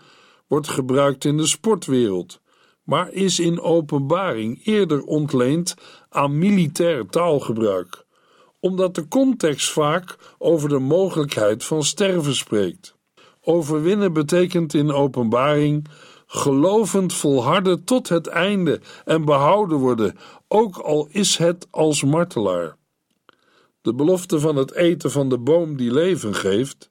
wordt 0.47 0.67
gebruikt 0.67 1.25
in 1.25 1.37
de 1.37 1.47
sportwereld, 1.47 2.41
maar 2.83 3.11
is 3.11 3.39
in 3.39 3.61
openbaring 3.61 4.65
eerder 4.65 5.03
ontleend 5.03 5.75
aan 6.09 6.37
militair 6.37 7.05
taalgebruik, 7.05 8.05
omdat 8.59 8.95
de 8.95 9.07
context 9.07 9.71
vaak 9.71 10.35
over 10.37 10.69
de 10.69 10.79
mogelijkheid 10.79 11.63
van 11.63 11.83
sterven 11.83 12.35
spreekt. 12.35 12.95
Overwinnen 13.41 14.13
betekent 14.13 14.73
in 14.73 14.91
openbaring 14.91 15.87
gelovend 16.25 17.13
volharden 17.13 17.83
tot 17.83 18.09
het 18.09 18.27
einde 18.27 18.81
en 19.05 19.25
behouden 19.25 19.77
worden, 19.77 20.17
ook 20.47 20.77
al 20.77 21.07
is 21.11 21.37
het 21.37 21.67
als 21.71 22.03
martelaar. 22.03 22.75
De 23.81 23.93
belofte 23.93 24.39
van 24.39 24.55
het 24.55 24.73
eten 24.73 25.11
van 25.11 25.29
de 25.29 25.37
boom 25.37 25.77
die 25.77 25.93
leven 25.93 26.35
geeft, 26.35 26.89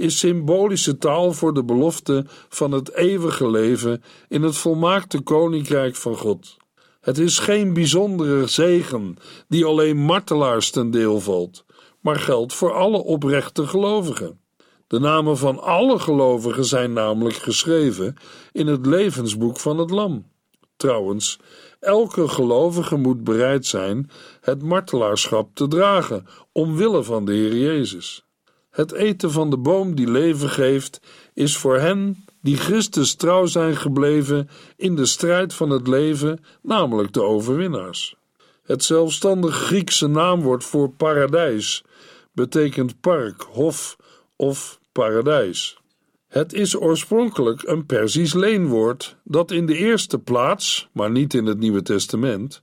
is 0.00 0.18
symbolische 0.18 0.98
taal 0.98 1.32
voor 1.32 1.54
de 1.54 1.64
belofte 1.64 2.24
van 2.48 2.72
het 2.72 2.94
eeuwige 2.94 3.50
leven 3.50 4.02
in 4.28 4.42
het 4.42 4.56
volmaakte 4.56 5.20
koninkrijk 5.20 5.96
van 5.96 6.16
God. 6.16 6.56
Het 7.00 7.18
is 7.18 7.38
geen 7.38 7.74
bijzondere 7.74 8.46
zegen 8.46 9.16
die 9.48 9.64
alleen 9.64 9.96
martelaars 9.96 10.70
ten 10.70 10.90
deel 10.90 11.20
valt, 11.20 11.64
maar 12.00 12.18
geldt 12.18 12.54
voor 12.54 12.72
alle 12.72 12.98
oprechte 12.98 13.66
gelovigen. 13.66 14.40
De 14.86 14.98
namen 14.98 15.38
van 15.38 15.60
alle 15.60 15.98
gelovigen 15.98 16.64
zijn 16.64 16.92
namelijk 16.92 17.36
geschreven 17.36 18.16
in 18.52 18.66
het 18.66 18.86
levensboek 18.86 19.58
van 19.58 19.78
het 19.78 19.90
Lam. 19.90 20.26
Trouwens, 20.76 21.38
elke 21.80 22.28
gelovige 22.28 22.96
moet 22.96 23.24
bereid 23.24 23.66
zijn 23.66 24.10
het 24.40 24.62
martelaarschap 24.62 25.54
te 25.54 25.68
dragen, 25.68 26.26
omwille 26.52 27.02
van 27.02 27.24
de 27.24 27.32
Heer 27.32 27.56
Jezus. 27.56 28.29
Het 28.70 28.92
eten 28.92 29.30
van 29.30 29.50
de 29.50 29.58
boom 29.58 29.94
die 29.94 30.10
leven 30.10 30.48
geeft, 30.48 31.00
is 31.34 31.56
voor 31.56 31.78
hen 31.78 32.24
die 32.40 32.56
Christus 32.56 33.14
trouw 33.14 33.46
zijn 33.46 33.76
gebleven 33.76 34.48
in 34.76 34.96
de 34.96 35.06
strijd 35.06 35.54
van 35.54 35.70
het 35.70 35.86
leven, 35.86 36.44
namelijk 36.62 37.12
de 37.12 37.22
overwinnaars. 37.22 38.16
Het 38.62 38.84
zelfstandig 38.84 39.54
Griekse 39.54 40.06
naamwoord 40.06 40.64
voor 40.64 40.90
paradijs 40.90 41.84
betekent 42.32 43.00
park, 43.00 43.42
hof 43.42 43.96
of 44.36 44.80
paradijs. 44.92 45.78
Het 46.28 46.52
is 46.52 46.76
oorspronkelijk 46.76 47.62
een 47.62 47.86
Persisch 47.86 48.32
leenwoord 48.32 49.16
dat 49.24 49.50
in 49.50 49.66
de 49.66 49.76
eerste 49.76 50.18
plaats, 50.18 50.88
maar 50.92 51.10
niet 51.10 51.34
in 51.34 51.46
het 51.46 51.58
Nieuwe 51.58 51.82
Testament, 51.82 52.62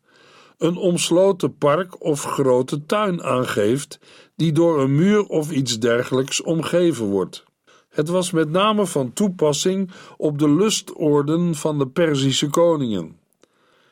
een 0.58 0.78
omsloten 0.78 1.58
park 1.58 2.04
of 2.04 2.24
grote 2.24 2.86
tuin 2.86 3.24
aangeeft 3.24 4.00
die 4.36 4.52
door 4.52 4.82
een 4.82 4.96
muur 4.96 5.26
of 5.26 5.52
iets 5.52 5.80
dergelijks 5.80 6.42
omgeven 6.42 7.06
wordt. 7.06 7.44
Het 7.90 8.10
was 8.10 8.32
met 8.32 8.50
name 8.50 8.86
van 8.86 9.14
toepassing 9.14 9.92
op 10.18 10.40
de 10.40 10.50
lustorden 10.50 11.56
van 11.56 11.78
de 11.78 11.88
Perzische 11.88 12.50
koningen. 12.50 13.20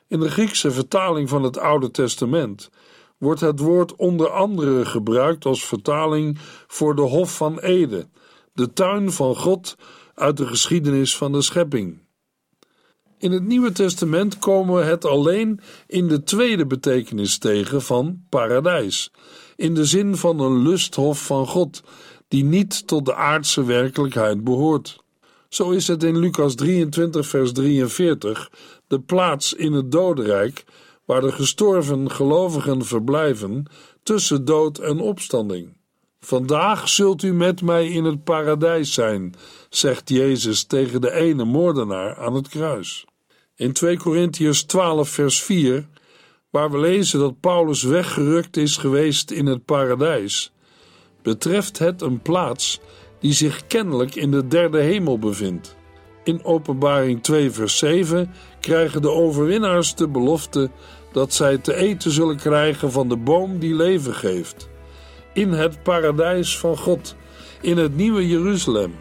In 0.08 0.20
de 0.20 0.30
Griekse 0.30 0.72
vertaling 0.72 1.30
van 1.30 1.44
het 1.44 1.58
Oude 1.58 1.92
Testament 1.92 2.70
wordt 3.18 3.42
het 3.42 3.60
woord 3.60 3.96
onder 3.96 4.30
andere 4.30 4.86
gebruikt 4.86 5.46
als 5.46 5.66
vertaling 5.66 6.38
voor 6.68 6.96
de 6.96 7.02
Hof 7.02 7.36
van 7.36 7.60
Ede, 7.60 8.08
de 8.54 8.74
tuin 8.74 9.12
van 9.12 9.36
God 9.36 9.78
uit 10.16 10.38
de 10.38 10.48
geschiedenis 10.48 11.18
van 11.18 11.32
de 11.32 11.42
schepping. 11.42 12.05
In 13.18 13.32
het 13.32 13.44
Nieuwe 13.44 13.72
Testament 13.72 14.40
komen 14.40 14.76
we 14.76 14.84
het 14.84 15.06
alleen 15.06 15.60
in 15.88 16.08
de 16.08 16.24
tweede 16.24 16.66
betekenis 16.66 17.38
tegen 17.38 17.82
van 17.82 18.24
paradijs, 18.30 19.12
in 19.56 19.74
de 19.74 19.86
zin 19.86 20.16
van 20.16 20.40
een 20.40 20.62
lusthof 20.62 21.26
van 21.26 21.48
God, 21.48 21.84
die 22.28 22.44
niet 22.44 22.88
tot 22.88 23.06
de 23.06 23.16
aardse 23.16 23.64
werkelijkheid 23.64 24.44
behoort. 24.44 25.04
Zo 25.50 25.70
is 25.70 25.88
het 25.88 26.04
in 26.04 26.18
Lucas 26.18 26.56
23, 26.56 27.28
vers 27.28 27.52
43 27.52 28.52
de 28.88 29.00
plaats 29.00 29.54
in 29.54 29.74
het 29.74 29.92
dodenrijk 29.92 30.66
waar 31.06 31.22
de 31.22 31.32
gestorven 31.32 32.12
gelovigen 32.12 32.86
verblijven 32.86 33.66
tussen 34.04 34.46
dood 34.46 34.78
en 34.78 35.00
opstanding. 35.00 35.78
Vandaag 36.26 36.90
zult 36.90 37.24
u 37.24 37.34
met 37.34 37.62
mij 37.62 37.88
in 37.88 38.04
het 38.04 38.24
paradijs 38.24 38.94
zijn, 38.94 39.34
zegt 39.70 40.10
Jezus 40.10 40.64
tegen 40.64 41.02
de 41.02 41.12
ene 41.12 41.44
moordenaar 41.44 42.18
aan 42.18 42.34
het 42.34 42.48
kruis. 42.48 43.06
In 43.56 43.74
2 43.74 43.98
Korintiërs 43.98 44.64
12, 44.64 45.10
vers 45.10 45.42
4, 45.44 45.88
waar 46.50 46.72
we 46.72 46.80
lezen 46.80 47.20
dat 47.20 47.40
Paulus 47.40 47.84
weggerukt 47.84 48.58
is 48.58 48.78
geweest 48.78 49.32
in 49.32 49.46
het 49.46 49.66
paradijs, 49.66 50.52
betreft 51.22 51.80
het 51.80 52.02
een 52.02 52.22
plaats 52.22 52.80
die 53.20 53.34
zich 53.34 53.68
kennelijk 53.68 54.16
in 54.16 54.32
de 54.32 54.48
derde 54.48 54.80
hemel 54.80 55.20
bevindt. 55.20 55.76
In 56.24 56.44
Openbaring 56.44 57.24
2, 57.24 57.52
vers 57.52 57.78
7 57.78 58.34
krijgen 58.60 59.02
de 59.02 59.12
overwinnaars 59.12 59.96
de 59.96 60.08
belofte 60.08 60.70
dat 61.12 61.34
zij 61.34 61.58
te 61.58 61.76
eten 61.76 62.12
zullen 62.12 62.38
krijgen 62.38 62.92
van 62.92 63.10
de 63.10 63.18
boom 63.18 63.60
die 63.60 63.76
leven 63.76 64.14
geeft 64.14 64.74
in 65.36 65.52
het 65.52 65.84
paradijs 65.84 66.58
van 66.58 66.78
God, 66.78 67.16
in 67.62 67.78
het 67.78 67.96
nieuwe 67.96 68.28
Jeruzalem, 68.28 68.96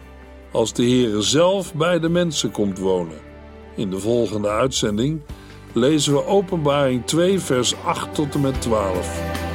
als 0.51 0.73
de 0.73 0.83
Heere 0.83 1.21
zelf 1.21 1.73
bij 1.73 1.99
de 1.99 2.09
mensen 2.09 2.51
komt 2.51 2.79
wonen. 2.79 3.17
In 3.75 3.89
de 3.89 3.99
volgende 3.99 4.49
uitzending 4.49 5.21
lezen 5.73 6.13
we 6.13 6.25
Openbaring 6.25 7.05
2, 7.05 7.39
vers 7.39 7.75
8 7.85 8.15
tot 8.15 8.33
en 8.33 8.41
met 8.41 8.61
12. 8.61 9.54